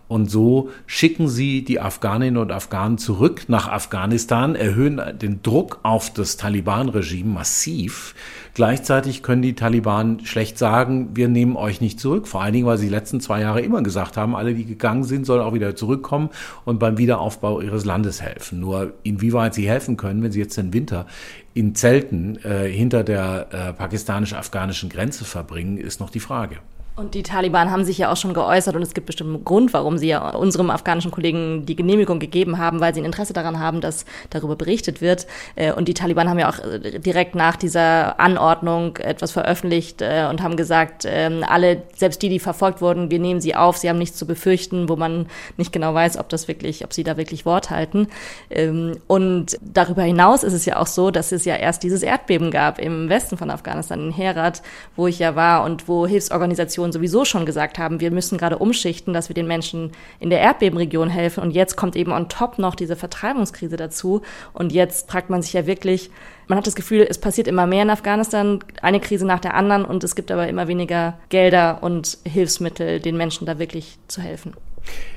Und 0.09 0.29
so 0.29 0.71
schicken 0.87 1.29
sie 1.29 1.63
die 1.63 1.79
Afghaninnen 1.79 2.41
und 2.41 2.51
Afghanen 2.51 2.97
zurück 2.97 3.43
nach 3.47 3.69
Afghanistan, 3.69 4.55
erhöhen 4.55 4.99
den 5.21 5.43
Druck 5.43 5.79
auf 5.83 6.11
das 6.11 6.35
Taliban-Regime 6.35 7.29
massiv. 7.29 8.15
Gleichzeitig 8.55 9.21
können 9.21 9.43
die 9.43 9.53
Taliban 9.53 10.25
schlecht 10.25 10.57
sagen, 10.57 11.11
wir 11.13 11.27
nehmen 11.27 11.55
euch 11.55 11.79
nicht 11.79 11.99
zurück. 11.99 12.27
Vor 12.27 12.41
allen 12.41 12.53
Dingen, 12.53 12.65
weil 12.65 12.79
sie 12.79 12.87
die 12.87 12.91
letzten 12.91 13.21
zwei 13.21 13.41
Jahre 13.41 13.61
immer 13.61 13.83
gesagt 13.83 14.17
haben, 14.17 14.35
alle, 14.35 14.55
die 14.55 14.65
gegangen 14.65 15.03
sind, 15.03 15.27
sollen 15.27 15.43
auch 15.43 15.53
wieder 15.53 15.75
zurückkommen 15.75 16.31
und 16.65 16.79
beim 16.79 16.97
Wiederaufbau 16.97 17.61
ihres 17.61 17.85
Landes 17.85 18.19
helfen. 18.19 18.59
Nur 18.59 18.93
inwieweit 19.03 19.53
sie 19.53 19.69
helfen 19.69 19.95
können, 19.95 20.23
wenn 20.23 20.31
sie 20.31 20.39
jetzt 20.39 20.57
den 20.57 20.73
Winter 20.73 21.05
in 21.53 21.75
Zelten 21.75 22.43
äh, 22.43 22.67
hinter 22.67 23.03
der 23.03 23.47
äh, 23.51 23.73
pakistanisch-afghanischen 23.73 24.89
Grenze 24.89 25.23
verbringen, 25.23 25.77
ist 25.77 25.99
noch 25.99 26.09
die 26.09 26.19
Frage. 26.19 26.57
Und 26.99 27.13
die 27.13 27.23
Taliban 27.23 27.71
haben 27.71 27.85
sich 27.85 27.97
ja 27.97 28.11
auch 28.11 28.17
schon 28.17 28.33
geäußert 28.33 28.75
und 28.75 28.81
es 28.81 28.93
gibt 28.93 29.07
bestimmt 29.07 29.33
einen 29.33 29.45
Grund, 29.45 29.71
warum 29.71 29.97
sie 29.97 30.09
ja 30.09 30.31
unserem 30.31 30.69
afghanischen 30.69 31.11
Kollegen 31.11 31.65
die 31.65 31.77
Genehmigung 31.77 32.19
gegeben 32.19 32.57
haben, 32.57 32.81
weil 32.81 32.93
sie 32.93 32.99
ein 32.99 33.05
Interesse 33.05 33.31
daran 33.31 33.57
haben, 33.57 33.79
dass 33.79 34.03
darüber 34.31 34.57
berichtet 34.57 34.99
wird. 34.99 35.25
Äh, 35.55 35.71
und 35.71 35.87
die 35.87 35.93
Taliban 35.93 36.29
haben 36.29 36.39
ja 36.39 36.49
auch 36.49 36.59
äh, 36.59 36.99
direkt 36.99 37.35
nach 37.35 37.55
dieser 37.55 38.19
Anordnung 38.19 38.97
etwas 38.97 39.31
veröffentlicht 39.31 40.01
äh, 40.01 40.27
und 40.29 40.43
haben 40.43 40.57
gesagt, 40.57 41.05
ähm, 41.07 41.45
alle, 41.47 41.83
selbst 41.95 42.21
die, 42.21 42.27
die 42.27 42.39
verfolgt 42.39 42.81
wurden, 42.81 43.09
wir 43.09 43.19
nehmen 43.19 43.39
sie 43.39 43.55
auf, 43.55 43.77
sie 43.77 43.87
haben 43.87 43.97
nichts 43.97 44.17
zu 44.17 44.27
befürchten, 44.27 44.89
wo 44.89 44.97
man 44.97 45.27
nicht 45.55 45.71
genau 45.71 45.93
weiß, 45.93 46.17
ob 46.17 46.27
das 46.27 46.49
wirklich, 46.49 46.83
ob 46.83 46.91
sie 46.91 47.05
da 47.05 47.15
wirklich 47.15 47.45
Wort 47.45 47.69
halten. 47.69 48.09
Ähm, 48.49 48.97
und 49.07 49.57
darüber 49.61 50.03
hinaus 50.03 50.43
ist 50.43 50.51
es 50.51 50.65
ja 50.65 50.75
auch 50.75 50.87
so, 50.87 51.11
dass 51.11 51.31
es 51.31 51.45
ja 51.45 51.55
erst 51.55 51.81
dieses 51.83 52.03
Erdbeben 52.03 52.51
gab 52.51 52.77
im 52.77 53.07
Westen 53.07 53.37
von 53.37 53.49
Afghanistan, 53.49 54.07
in 54.07 54.11
Herat, 54.11 54.61
wo 54.97 55.07
ich 55.07 55.19
ja 55.19 55.37
war 55.37 55.63
und 55.63 55.87
wo 55.87 56.05
Hilfsorganisationen 56.05 56.88
Organisationen 56.89 56.91
sowieso 56.91 57.25
schon 57.25 57.45
gesagt 57.45 57.77
haben, 57.77 57.99
wir 57.99 58.11
müssen 58.11 58.37
gerade 58.37 58.57
umschichten, 58.57 59.13
dass 59.13 59.29
wir 59.29 59.33
den 59.33 59.47
Menschen 59.47 59.91
in 60.19 60.29
der 60.29 60.39
Erdbebenregion 60.39 61.09
helfen. 61.09 61.41
Und 61.43 61.51
jetzt 61.51 61.75
kommt 61.75 61.95
eben 61.95 62.11
on 62.11 62.29
top 62.29 62.59
noch 62.59 62.75
diese 62.75 62.95
Vertreibungskrise 62.95 63.77
dazu. 63.77 64.21
Und 64.53 64.71
jetzt 64.71 65.09
fragt 65.09 65.29
man 65.29 65.41
sich 65.41 65.53
ja 65.53 65.65
wirklich, 65.65 66.09
man 66.47 66.57
hat 66.57 66.67
das 66.67 66.75
Gefühl, 66.75 67.05
es 67.07 67.19
passiert 67.19 67.47
immer 67.47 67.67
mehr 67.67 67.83
in 67.83 67.89
Afghanistan, 67.89 68.59
eine 68.81 68.99
Krise 68.99 69.25
nach 69.25 69.39
der 69.39 69.53
anderen. 69.53 69.85
Und 69.85 70.03
es 70.03 70.15
gibt 70.15 70.31
aber 70.31 70.47
immer 70.47 70.67
weniger 70.67 71.17
Gelder 71.29 71.79
und 71.81 72.17
Hilfsmittel, 72.25 72.99
den 72.99 73.17
Menschen 73.17 73.45
da 73.45 73.59
wirklich 73.59 73.97
zu 74.07 74.21
helfen. 74.21 74.53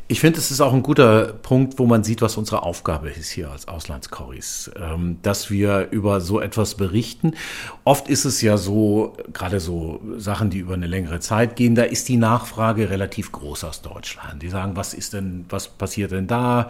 Ich 0.08 0.20
finde, 0.20 0.38
es 0.38 0.50
ist 0.50 0.60
auch 0.60 0.74
ein 0.74 0.82
guter 0.82 1.32
Punkt, 1.32 1.78
wo 1.78 1.86
man 1.86 2.04
sieht, 2.04 2.20
was 2.20 2.36
unsere 2.36 2.64
Aufgabe 2.64 3.08
ist 3.08 3.30
hier 3.30 3.50
als 3.50 3.66
Auslandskoris, 3.66 4.70
ähm, 4.76 5.16
dass 5.22 5.50
wir 5.50 5.88
über 5.90 6.20
so 6.20 6.40
etwas 6.40 6.74
berichten. 6.74 7.32
Oft 7.84 8.08
ist 8.08 8.26
es 8.26 8.42
ja 8.42 8.58
so, 8.58 9.16
gerade 9.32 9.58
so 9.58 10.02
Sachen, 10.18 10.50
die 10.50 10.58
über 10.58 10.74
eine 10.74 10.86
längere 10.86 11.20
Zeit 11.20 11.56
gehen, 11.56 11.74
da 11.74 11.84
ist 11.84 12.08
die 12.08 12.18
Nachfrage 12.18 12.90
relativ 12.90 13.32
groß 13.32 13.64
aus 13.64 13.80
Deutschland. 13.80 14.42
Die 14.42 14.48
sagen, 14.48 14.76
was 14.76 14.92
ist 14.92 15.14
denn, 15.14 15.46
was 15.48 15.68
passiert 15.68 16.10
denn 16.10 16.26
da? 16.26 16.68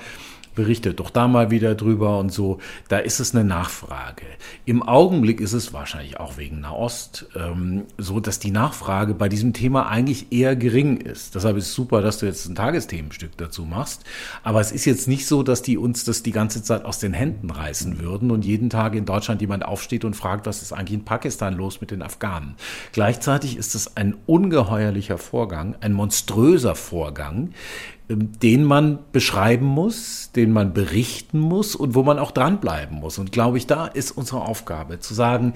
Berichtet 0.54 1.00
doch 1.00 1.10
da 1.10 1.28
mal 1.28 1.50
wieder 1.50 1.74
drüber 1.74 2.18
und 2.18 2.32
so. 2.32 2.58
Da 2.88 2.98
ist 2.98 3.20
es 3.20 3.34
eine 3.34 3.44
Nachfrage. 3.44 4.24
Im 4.64 4.82
Augenblick 4.82 5.40
ist 5.40 5.52
es 5.52 5.72
wahrscheinlich 5.72 6.20
auch 6.20 6.36
wegen 6.36 6.60
Nahost 6.60 7.26
ähm, 7.36 7.84
so, 7.98 8.20
dass 8.20 8.38
die 8.38 8.50
Nachfrage 8.50 9.14
bei 9.14 9.28
diesem 9.28 9.52
Thema 9.52 9.88
eigentlich 9.88 10.32
eher 10.32 10.56
gering 10.56 10.98
ist. 10.98 11.34
Deshalb 11.34 11.56
ist 11.56 11.68
es 11.68 11.74
super, 11.74 12.02
dass 12.02 12.18
du 12.18 12.26
jetzt 12.26 12.46
ein 12.46 12.54
Tagesthemenstück 12.54 13.36
dazu 13.36 13.64
machst. 13.64 14.04
Aber 14.42 14.60
es 14.60 14.72
ist 14.72 14.84
jetzt 14.84 15.08
nicht 15.08 15.26
so, 15.26 15.42
dass 15.42 15.62
die 15.62 15.78
uns 15.78 16.04
das 16.04 16.22
die 16.22 16.32
ganze 16.32 16.62
Zeit 16.62 16.84
aus 16.84 16.98
den 16.98 17.12
Händen 17.12 17.50
reißen 17.50 18.00
würden 18.00 18.30
und 18.30 18.44
jeden 18.44 18.70
Tag 18.70 18.94
in 18.94 19.04
Deutschland 19.04 19.40
jemand 19.40 19.64
aufsteht 19.64 20.04
und 20.04 20.14
fragt, 20.14 20.46
was 20.46 20.62
ist 20.62 20.72
eigentlich 20.72 20.98
in 20.98 21.04
Pakistan 21.04 21.54
los 21.54 21.80
mit 21.80 21.90
den 21.90 22.02
Afghanen. 22.02 22.54
Gleichzeitig 22.92 23.56
ist 23.56 23.74
es 23.74 23.96
ein 23.96 24.16
ungeheuerlicher 24.26 25.18
Vorgang, 25.18 25.76
ein 25.80 25.92
monströser 25.92 26.74
Vorgang, 26.74 27.50
den 28.16 28.64
man 28.64 28.98
beschreiben 29.12 29.66
muss, 29.66 30.30
den 30.34 30.52
man 30.52 30.72
berichten 30.72 31.38
muss 31.38 31.74
und 31.74 31.94
wo 31.94 32.02
man 32.02 32.18
auch 32.18 32.30
dranbleiben 32.30 32.98
muss. 32.98 33.18
Und 33.18 33.32
glaube 33.32 33.58
ich, 33.58 33.66
da 33.66 33.86
ist 33.86 34.10
unsere 34.12 34.42
Aufgabe 34.42 35.00
zu 35.00 35.14
sagen, 35.14 35.54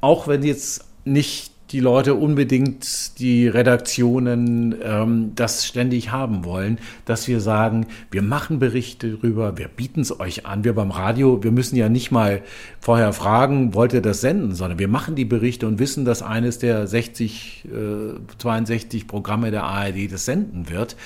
auch 0.00 0.28
wenn 0.28 0.42
jetzt 0.42 0.84
nicht 1.04 1.52
die 1.70 1.80
Leute 1.80 2.14
unbedingt 2.14 3.18
die 3.18 3.48
Redaktionen 3.48 4.74
ähm, 4.82 5.32
das 5.34 5.66
ständig 5.66 6.12
haben 6.12 6.44
wollen, 6.44 6.78
dass 7.04 7.26
wir 7.26 7.40
sagen, 7.40 7.86
wir 8.10 8.22
machen 8.22 8.60
Berichte 8.60 9.10
darüber, 9.10 9.58
wir 9.58 9.68
bieten 9.68 10.00
es 10.00 10.20
euch 10.20 10.46
an. 10.46 10.62
Wir 10.62 10.74
beim 10.74 10.92
Radio, 10.92 11.42
wir 11.42 11.50
müssen 11.50 11.76
ja 11.76 11.88
nicht 11.88 12.12
mal 12.12 12.42
vorher 12.80 13.12
fragen, 13.12 13.74
wollt 13.74 13.92
ihr 13.92 14.00
das 14.00 14.20
senden, 14.20 14.54
sondern 14.54 14.78
wir 14.78 14.88
machen 14.88 15.16
die 15.16 15.24
Berichte 15.24 15.66
und 15.66 15.80
wissen, 15.80 16.04
dass 16.04 16.22
eines 16.22 16.58
der 16.58 16.86
60, 16.86 17.64
äh, 17.64 18.38
62 18.38 19.08
Programme 19.08 19.50
der 19.50 19.64
ARD 19.64 20.10
das 20.10 20.24
senden 20.24 20.70
wird 20.70 20.96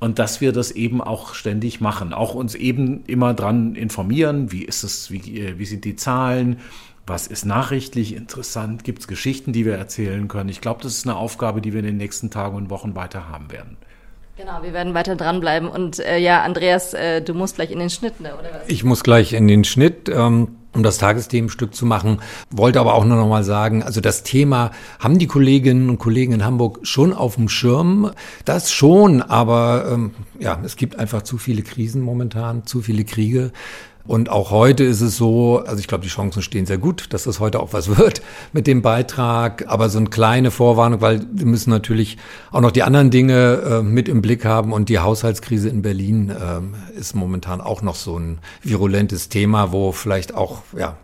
und 0.00 0.18
dass 0.18 0.40
wir 0.40 0.52
das 0.52 0.70
eben 0.70 1.00
auch 1.00 1.34
ständig 1.34 1.80
machen. 1.80 2.12
Auch 2.12 2.34
uns 2.34 2.54
eben 2.54 3.04
immer 3.06 3.34
dran 3.34 3.74
informieren, 3.74 4.52
wie 4.52 4.64
ist 4.64 4.82
es, 4.82 5.10
wie, 5.10 5.40
äh, 5.40 5.58
wie 5.58 5.64
sind 5.64 5.84
die 5.84 5.96
Zahlen, 5.96 6.58
was 7.06 7.26
ist 7.28 7.44
nachrichtlich 7.44 8.14
interessant? 8.14 8.82
Gibt 8.82 9.00
es 9.00 9.08
Geschichten, 9.08 9.52
die 9.52 9.64
wir 9.64 9.74
erzählen 9.74 10.26
können? 10.26 10.48
Ich 10.48 10.60
glaube, 10.60 10.82
das 10.82 10.94
ist 10.94 11.06
eine 11.06 11.16
Aufgabe, 11.16 11.60
die 11.60 11.72
wir 11.72 11.80
in 11.80 11.86
den 11.86 11.96
nächsten 11.96 12.30
Tagen 12.30 12.56
und 12.56 12.68
Wochen 12.68 12.96
weiter 12.96 13.28
haben 13.28 13.52
werden. 13.52 13.76
Genau, 14.36 14.62
wir 14.62 14.72
werden 14.72 14.92
weiter 14.92 15.16
dranbleiben. 15.16 15.68
Und 15.68 15.98
äh, 16.00 16.18
ja, 16.18 16.42
Andreas, 16.42 16.92
äh, 16.94 17.22
du 17.22 17.32
musst 17.32 17.54
gleich 17.54 17.70
in 17.70 17.78
den 17.78 17.90
Schnitt, 17.90 18.20
ne, 18.20 18.34
oder 18.34 18.50
was? 18.52 18.68
Ich 18.68 18.84
muss 18.84 19.02
gleich 19.02 19.32
in 19.32 19.48
den 19.48 19.64
Schnitt. 19.64 20.08
Ähm 20.08 20.48
um 20.76 20.82
das 20.82 20.98
Tagesthemenstück 20.98 21.74
zu 21.74 21.86
machen, 21.86 22.20
wollte 22.50 22.78
aber 22.78 22.94
auch 22.94 23.04
nur 23.04 23.16
noch 23.16 23.28
mal 23.28 23.42
sagen, 23.42 23.82
also 23.82 24.00
das 24.00 24.22
Thema 24.22 24.70
haben 25.00 25.18
die 25.18 25.26
Kolleginnen 25.26 25.90
und 25.90 25.98
Kollegen 25.98 26.32
in 26.32 26.44
Hamburg 26.44 26.80
schon 26.82 27.12
auf 27.12 27.36
dem 27.36 27.48
Schirm, 27.48 28.12
das 28.44 28.70
schon, 28.72 29.22
aber 29.22 29.86
ähm, 29.90 30.10
ja, 30.38 30.58
es 30.64 30.76
gibt 30.76 30.98
einfach 30.98 31.22
zu 31.22 31.38
viele 31.38 31.62
Krisen 31.62 32.02
momentan, 32.02 32.66
zu 32.66 32.82
viele 32.82 33.04
Kriege. 33.04 33.52
Und 34.06 34.28
auch 34.28 34.50
heute 34.50 34.84
ist 34.84 35.00
es 35.00 35.16
so, 35.16 35.58
also 35.66 35.78
ich 35.78 35.88
glaube, 35.88 36.02
die 36.02 36.10
Chancen 36.10 36.42
stehen 36.42 36.66
sehr 36.66 36.78
gut, 36.78 37.12
dass 37.12 37.24
das 37.24 37.40
heute 37.40 37.60
auch 37.60 37.72
was 37.72 37.88
wird 37.98 38.22
mit 38.52 38.66
dem 38.66 38.82
Beitrag. 38.82 39.64
Aber 39.68 39.88
so 39.88 39.98
eine 39.98 40.08
kleine 40.08 40.50
Vorwarnung, 40.50 41.00
weil 41.00 41.26
wir 41.32 41.46
müssen 41.46 41.70
natürlich 41.70 42.18
auch 42.50 42.60
noch 42.60 42.70
die 42.70 42.82
anderen 42.82 43.10
Dinge 43.10 43.62
äh, 43.62 43.82
mit 43.82 44.08
im 44.08 44.22
Blick 44.22 44.44
haben. 44.44 44.72
Und 44.72 44.88
die 44.88 44.98
Haushaltskrise 44.98 45.68
in 45.68 45.82
Berlin 45.82 46.30
äh, 46.30 46.98
ist 46.98 47.14
momentan 47.14 47.60
auch 47.60 47.82
noch 47.82 47.96
so 47.96 48.18
ein 48.18 48.38
virulentes 48.62 49.28
Thema, 49.28 49.72
wo 49.72 49.92
vielleicht 49.92 50.34
auch 50.34 50.62
ja, 50.76 50.96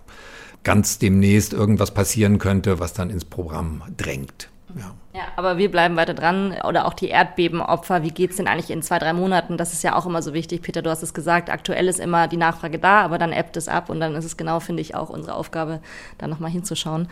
ganz 0.64 0.98
demnächst 0.98 1.52
irgendwas 1.52 1.92
passieren 1.92 2.38
könnte, 2.38 2.78
was 2.78 2.92
dann 2.92 3.10
ins 3.10 3.24
Programm 3.24 3.82
drängt. 3.96 4.48
Ja. 4.78 4.94
Ja, 5.14 5.24
aber 5.36 5.58
wir 5.58 5.70
bleiben 5.70 5.96
weiter 5.96 6.14
dran. 6.14 6.56
Oder 6.66 6.86
auch 6.86 6.94
die 6.94 7.08
Erdbebenopfer, 7.08 8.02
wie 8.02 8.10
geht's 8.10 8.36
denn 8.36 8.48
eigentlich 8.48 8.70
in 8.70 8.82
zwei, 8.82 8.98
drei 8.98 9.12
Monaten? 9.12 9.58
Das 9.58 9.72
ist 9.74 9.82
ja 9.82 9.94
auch 9.94 10.06
immer 10.06 10.22
so 10.22 10.32
wichtig. 10.32 10.62
Peter, 10.62 10.80
du 10.80 10.88
hast 10.88 11.02
es 11.02 11.12
gesagt, 11.12 11.50
aktuell 11.50 11.86
ist 11.88 12.00
immer 12.00 12.28
die 12.28 12.38
Nachfrage 12.38 12.78
da, 12.78 13.02
aber 13.02 13.18
dann 13.18 13.32
ebbt 13.32 13.56
es 13.56 13.68
ab 13.68 13.90
und 13.90 14.00
dann 14.00 14.14
ist 14.14 14.24
es 14.24 14.38
genau, 14.38 14.60
finde 14.60 14.80
ich, 14.80 14.94
auch 14.94 15.10
unsere 15.10 15.36
Aufgabe, 15.36 15.80
da 16.16 16.28
nochmal 16.28 16.50
hinzuschauen. 16.50 17.08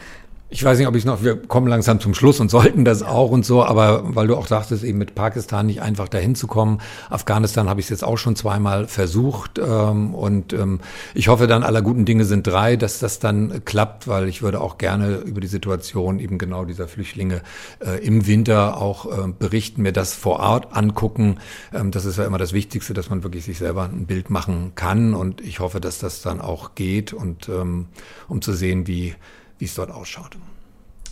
Ich 0.53 0.65
weiß 0.65 0.79
nicht, 0.79 0.89
ob 0.89 0.97
ich 0.97 1.05
noch, 1.05 1.23
wir 1.23 1.37
kommen 1.37 1.69
langsam 1.69 2.01
zum 2.01 2.13
Schluss 2.13 2.41
und 2.41 2.51
sollten 2.51 2.85
das 2.85 3.05
auch 3.05 3.31
und 3.31 3.47
so, 3.47 3.63
aber 3.63 4.17
weil 4.17 4.27
du 4.27 4.35
auch 4.35 4.49
sagtest, 4.49 4.83
eben 4.83 4.99
mit 4.99 5.15
Pakistan 5.15 5.67
nicht 5.67 5.81
einfach 5.81 6.09
dahin 6.09 6.35
zu 6.35 6.49
kommen. 6.49 6.81
Afghanistan 7.09 7.69
habe 7.69 7.79
ich 7.79 7.87
es 7.87 7.91
jetzt 7.91 8.03
auch 8.03 8.19
schon 8.19 8.35
zweimal 8.35 8.89
versucht 8.89 9.61
ähm, 9.61 10.13
und 10.13 10.53
ähm, 10.53 10.81
ich 11.15 11.29
hoffe 11.29 11.47
dann 11.47 11.63
aller 11.63 11.83
guten 11.83 12.05
Dinge 12.05 12.25
sind 12.25 12.49
drei, 12.49 12.75
dass 12.75 12.99
das 12.99 13.21
dann 13.21 13.65
klappt, 13.65 14.09
weil 14.09 14.27
ich 14.27 14.43
würde 14.43 14.61
auch 14.61 14.77
gerne 14.77 15.19
über 15.19 15.41
die 15.41 15.47
Situation 15.47 16.19
eben 16.19 16.37
genau 16.37 16.65
dieser 16.65 16.89
Flüchtlinge 16.89 17.43
äh, 17.79 18.05
im 18.05 18.27
Winter 18.27 18.79
auch 18.79 19.07
äh, 19.07 19.31
berichten, 19.31 19.83
mir 19.83 19.93
das 19.93 20.15
vor 20.15 20.41
Ort 20.41 20.77
angucken. 20.77 21.39
Ähm, 21.73 21.93
das 21.93 22.05
ist 22.05 22.19
ja 22.19 22.25
immer 22.25 22.39
das 22.39 22.53
Wichtigste, 22.53 22.93
dass 22.93 23.09
man 23.09 23.23
wirklich 23.23 23.45
sich 23.45 23.59
selber 23.59 23.85
ein 23.85 24.07
Bild 24.07 24.31
machen 24.31 24.73
kann 24.75 25.15
und 25.15 25.43
ich 25.43 25.61
hoffe, 25.61 25.81
dass 25.81 26.01
das 26.01 26.23
dann 26.23 26.41
auch 26.41 26.75
geht 26.75 27.13
und 27.13 27.49
ähm, 27.49 27.87
um 28.27 28.43
zu 28.43 28.53
sehen, 28.53 28.89
wie 28.89 29.15
wie 29.61 29.67
es 29.67 29.75
dort 29.75 29.91
ausschaut. 29.91 30.37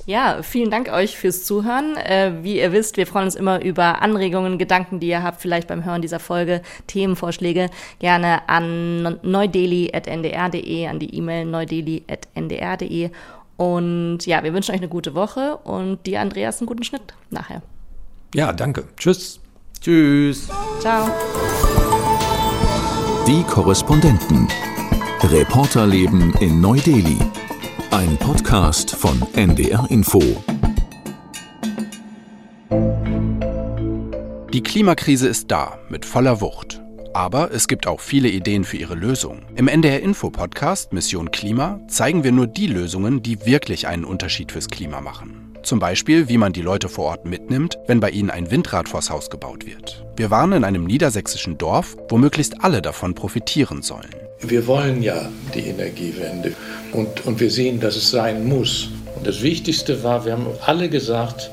Ja, 0.07 0.43
vielen 0.43 0.71
Dank 0.71 0.91
euch 0.91 1.19
fürs 1.19 1.45
Zuhören. 1.45 1.97
Äh, 1.99 2.33
wie 2.43 2.59
ihr 2.59 2.73
wisst, 2.73 2.97
wir 2.97 3.07
freuen 3.07 3.27
uns 3.27 3.35
immer 3.35 3.63
über 3.63 4.01
Anregungen, 4.01 4.57
Gedanken, 4.57 5.01
die 5.01 5.09
ihr 5.09 5.23
habt, 5.23 5.43
vielleicht 5.43 5.69
beim 5.69 5.85
Hören 5.85 6.01
dieser 6.01 6.19
Folge, 6.19 6.63
Themenvorschläge, 6.87 7.69
gerne 7.99 8.49
an 8.49 9.19
neudeli.ndr.de, 9.23 10.87
an 10.87 10.99
die 10.99 11.15
E-Mail 11.15 11.45
neudeli.ndr.de. 11.45 13.11
Und 13.59 14.25
ja, 14.25 14.43
wir 14.43 14.55
wünschen 14.55 14.73
euch 14.73 14.81
eine 14.81 14.89
gute 14.89 15.15
Woche 15.15 15.59
und 15.59 16.07
dir, 16.07 16.23
Andreas, 16.23 16.61
einen 16.61 16.69
guten 16.69 16.85
Schnitt 16.85 17.03
nachher. 17.29 17.61
Ja, 18.35 18.55
danke. 18.55 18.85
Tschüss. 18.97 19.41
Tschüss. 19.81 20.49
Ciao. 20.81 21.11
Die 23.27 23.43
Korrespondenten. 23.43 24.49
Reporterleben 25.23 26.33
in 26.41 26.63
Neu-Delhi. 26.63 27.19
Ein 27.91 28.17
Podcast 28.19 28.95
von 28.95 29.21
NDR 29.35 29.87
Info. 29.89 30.21
Die 34.53 34.63
Klimakrise 34.63 35.27
ist 35.27 35.51
da, 35.51 35.79
mit 35.89 36.05
voller 36.05 36.41
Wucht. 36.41 36.81
Aber 37.15 37.51
es 37.51 37.67
gibt 37.67 37.87
auch 37.87 38.01
viele 38.01 38.29
Ideen 38.29 38.65
für 38.65 38.77
ihre 38.77 38.95
Lösung. 38.95 39.41
Im 39.57 39.69
NDR 39.69 40.01
Info 40.01 40.31
Podcast 40.31 40.93
Mission 40.93 41.31
Klima 41.31 41.81
zeigen 41.89 42.25
wir 42.25 42.33
nur 42.33 42.47
die 42.47 42.67
Lösungen, 42.67 43.23
die 43.23 43.45
wirklich 43.47 43.89
einen 43.89 44.05
Unterschied 44.05 44.53
fürs 44.53 44.69
Klima 44.69 45.01
machen. 45.01 45.55
Zum 45.63 45.79
Beispiel, 45.79 46.29
wie 46.29 46.39
man 46.39 46.53
die 46.53 46.63
Leute 46.63 46.89
vor 46.89 47.07
Ort 47.07 47.25
mitnimmt, 47.25 47.79
wenn 47.87 48.01
bei 48.01 48.11
ihnen 48.11 48.31
ein 48.31 48.51
Windrad 48.51 48.89
vors 48.89 49.11
Haus 49.11 49.31
gebaut 49.31 49.67
wird. 49.67 50.05
Wir 50.17 50.31
waren 50.31 50.53
in 50.53 50.65
einem 50.65 50.85
niedersächsischen 50.85 51.59
Dorf, 51.59 51.97
wo 52.09 52.19
möglichst 52.19 52.63
alle 52.63 52.83
davon 52.83 53.15
profitieren 53.15 53.83
sollen. 53.83 54.11
Wir 54.41 54.67
wollen 54.69 55.03
ja 55.03 55.29
die 55.55 55.67
Energiewende 55.67 56.55
und, 56.93 57.27
und 57.27 57.41
wir 57.41 57.51
sehen, 57.51 57.81
dass 57.81 57.97
es 57.97 58.11
sein 58.11 58.47
muss. 58.47 58.89
Und 59.17 59.27
das 59.27 59.43
Wichtigste 59.43 60.03
war, 60.03 60.25
wir 60.25 60.33
haben 60.33 60.47
alle 60.65 60.89
gesagt, 60.89 61.51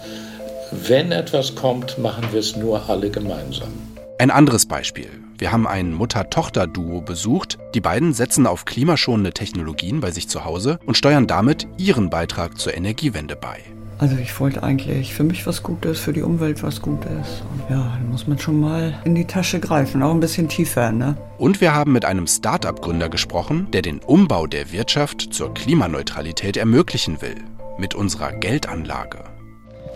wenn 0.71 1.11
etwas 1.11 1.55
kommt, 1.55 1.97
machen 1.97 2.25
wir 2.31 2.39
es 2.39 2.55
nur 2.55 2.89
alle 2.89 3.09
gemeinsam. 3.09 3.69
Ein 4.17 4.31
anderes 4.31 4.65
Beispiel. 4.65 5.09
Wir 5.37 5.51
haben 5.51 5.67
ein 5.67 5.93
Mutter-Tochter-Duo 5.93 7.01
besucht. 7.01 7.57
Die 7.73 7.81
beiden 7.81 8.13
setzen 8.13 8.47
auf 8.47 8.63
klimaschonende 8.63 9.33
Technologien 9.33 9.99
bei 9.99 10.11
sich 10.11 10.29
zu 10.29 10.45
Hause 10.45 10.79
und 10.85 10.95
steuern 10.95 11.27
damit 11.27 11.67
ihren 11.77 12.09
Beitrag 12.09 12.57
zur 12.57 12.73
Energiewende 12.73 13.35
bei. 13.35 13.74
Also 13.97 14.17
ich 14.17 14.37
wollte 14.41 14.61
eigentlich 14.61 15.13
für 15.13 15.23
mich 15.23 15.47
was 15.47 15.63
Gutes, 15.63 15.99
für 15.99 16.11
die 16.11 16.21
Umwelt 16.21 16.63
was 16.63 16.81
Gutes. 16.81 17.43
Und 17.53 17.61
ja, 17.69 17.93
dann 17.97 18.09
muss 18.09 18.27
man 18.27 18.37
schon 18.37 18.59
mal 18.59 18.93
in 19.05 19.15
die 19.15 19.25
Tasche 19.25 19.61
greifen, 19.61 20.03
auch 20.03 20.11
ein 20.11 20.19
bisschen 20.19 20.49
tiefer, 20.49 20.91
ne? 20.91 21.15
Und 21.37 21.61
wir 21.61 21.73
haben 21.73 21.93
mit 21.93 22.03
einem 22.03 22.27
Start-up-Gründer 22.27 23.07
gesprochen, 23.07 23.67
der 23.71 23.81
den 23.81 23.99
Umbau 23.99 24.47
der 24.47 24.73
Wirtschaft 24.73 25.33
zur 25.33 25.53
Klimaneutralität 25.53 26.57
ermöglichen 26.57 27.21
will. 27.21 27.37
Mit 27.77 27.95
unserer 27.95 28.33
Geldanlage. 28.33 29.19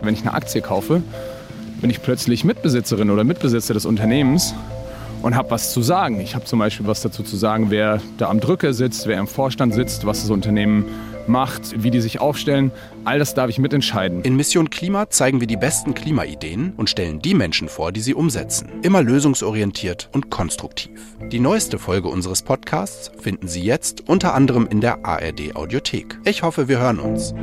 Wenn 0.01 0.13
ich 0.13 0.21
eine 0.21 0.33
Aktie 0.33 0.61
kaufe, 0.61 1.01
bin 1.81 1.89
ich 1.89 2.01
plötzlich 2.01 2.45
Mitbesitzerin 2.45 3.09
oder 3.09 3.25
Mitbesitzer 3.25 3.73
des 3.73 3.85
Unternehmens 3.85 4.53
und 5.21 5.35
habe 5.35 5.51
was 5.51 5.73
zu 5.73 5.81
sagen. 5.81 6.21
Ich 6.21 6.35
habe 6.35 6.45
zum 6.45 6.59
Beispiel 6.59 6.87
was 6.87 7.01
dazu 7.01 7.23
zu 7.23 7.35
sagen, 7.35 7.69
wer 7.69 8.01
da 8.17 8.29
am 8.29 8.39
Drücker 8.39 8.73
sitzt, 8.73 9.07
wer 9.07 9.19
im 9.19 9.27
Vorstand 9.27 9.73
sitzt, 9.73 10.05
was 10.05 10.21
das 10.21 10.29
Unternehmen 10.29 10.85
macht, 11.29 11.81
wie 11.81 11.91
die 11.91 12.01
sich 12.01 12.19
aufstellen. 12.19 12.71
All 13.05 13.19
das 13.19 13.33
darf 13.33 13.49
ich 13.49 13.59
mitentscheiden. 13.59 14.23
In 14.23 14.35
Mission 14.35 14.69
Klima 14.69 15.09
zeigen 15.09 15.39
wir 15.39 15.47
die 15.47 15.55
besten 15.55 15.93
Klimaideen 15.93 16.73
und 16.75 16.89
stellen 16.89 17.21
die 17.21 17.33
Menschen 17.33 17.69
vor, 17.69 17.93
die 17.93 18.01
sie 18.01 18.13
umsetzen. 18.13 18.69
Immer 18.81 19.01
lösungsorientiert 19.01 20.09
und 20.11 20.29
konstruktiv. 20.29 20.99
Die 21.31 21.39
neueste 21.39 21.79
Folge 21.79 22.09
unseres 22.09 22.41
Podcasts 22.41 23.11
finden 23.19 23.47
Sie 23.47 23.61
jetzt 23.61 24.09
unter 24.09 24.33
anderem 24.33 24.67
in 24.69 24.81
der 24.81 25.05
ARD 25.05 25.55
Audiothek. 25.55 26.19
Ich 26.25 26.43
hoffe, 26.43 26.67
wir 26.67 26.79
hören 26.79 26.99
uns. 26.99 27.33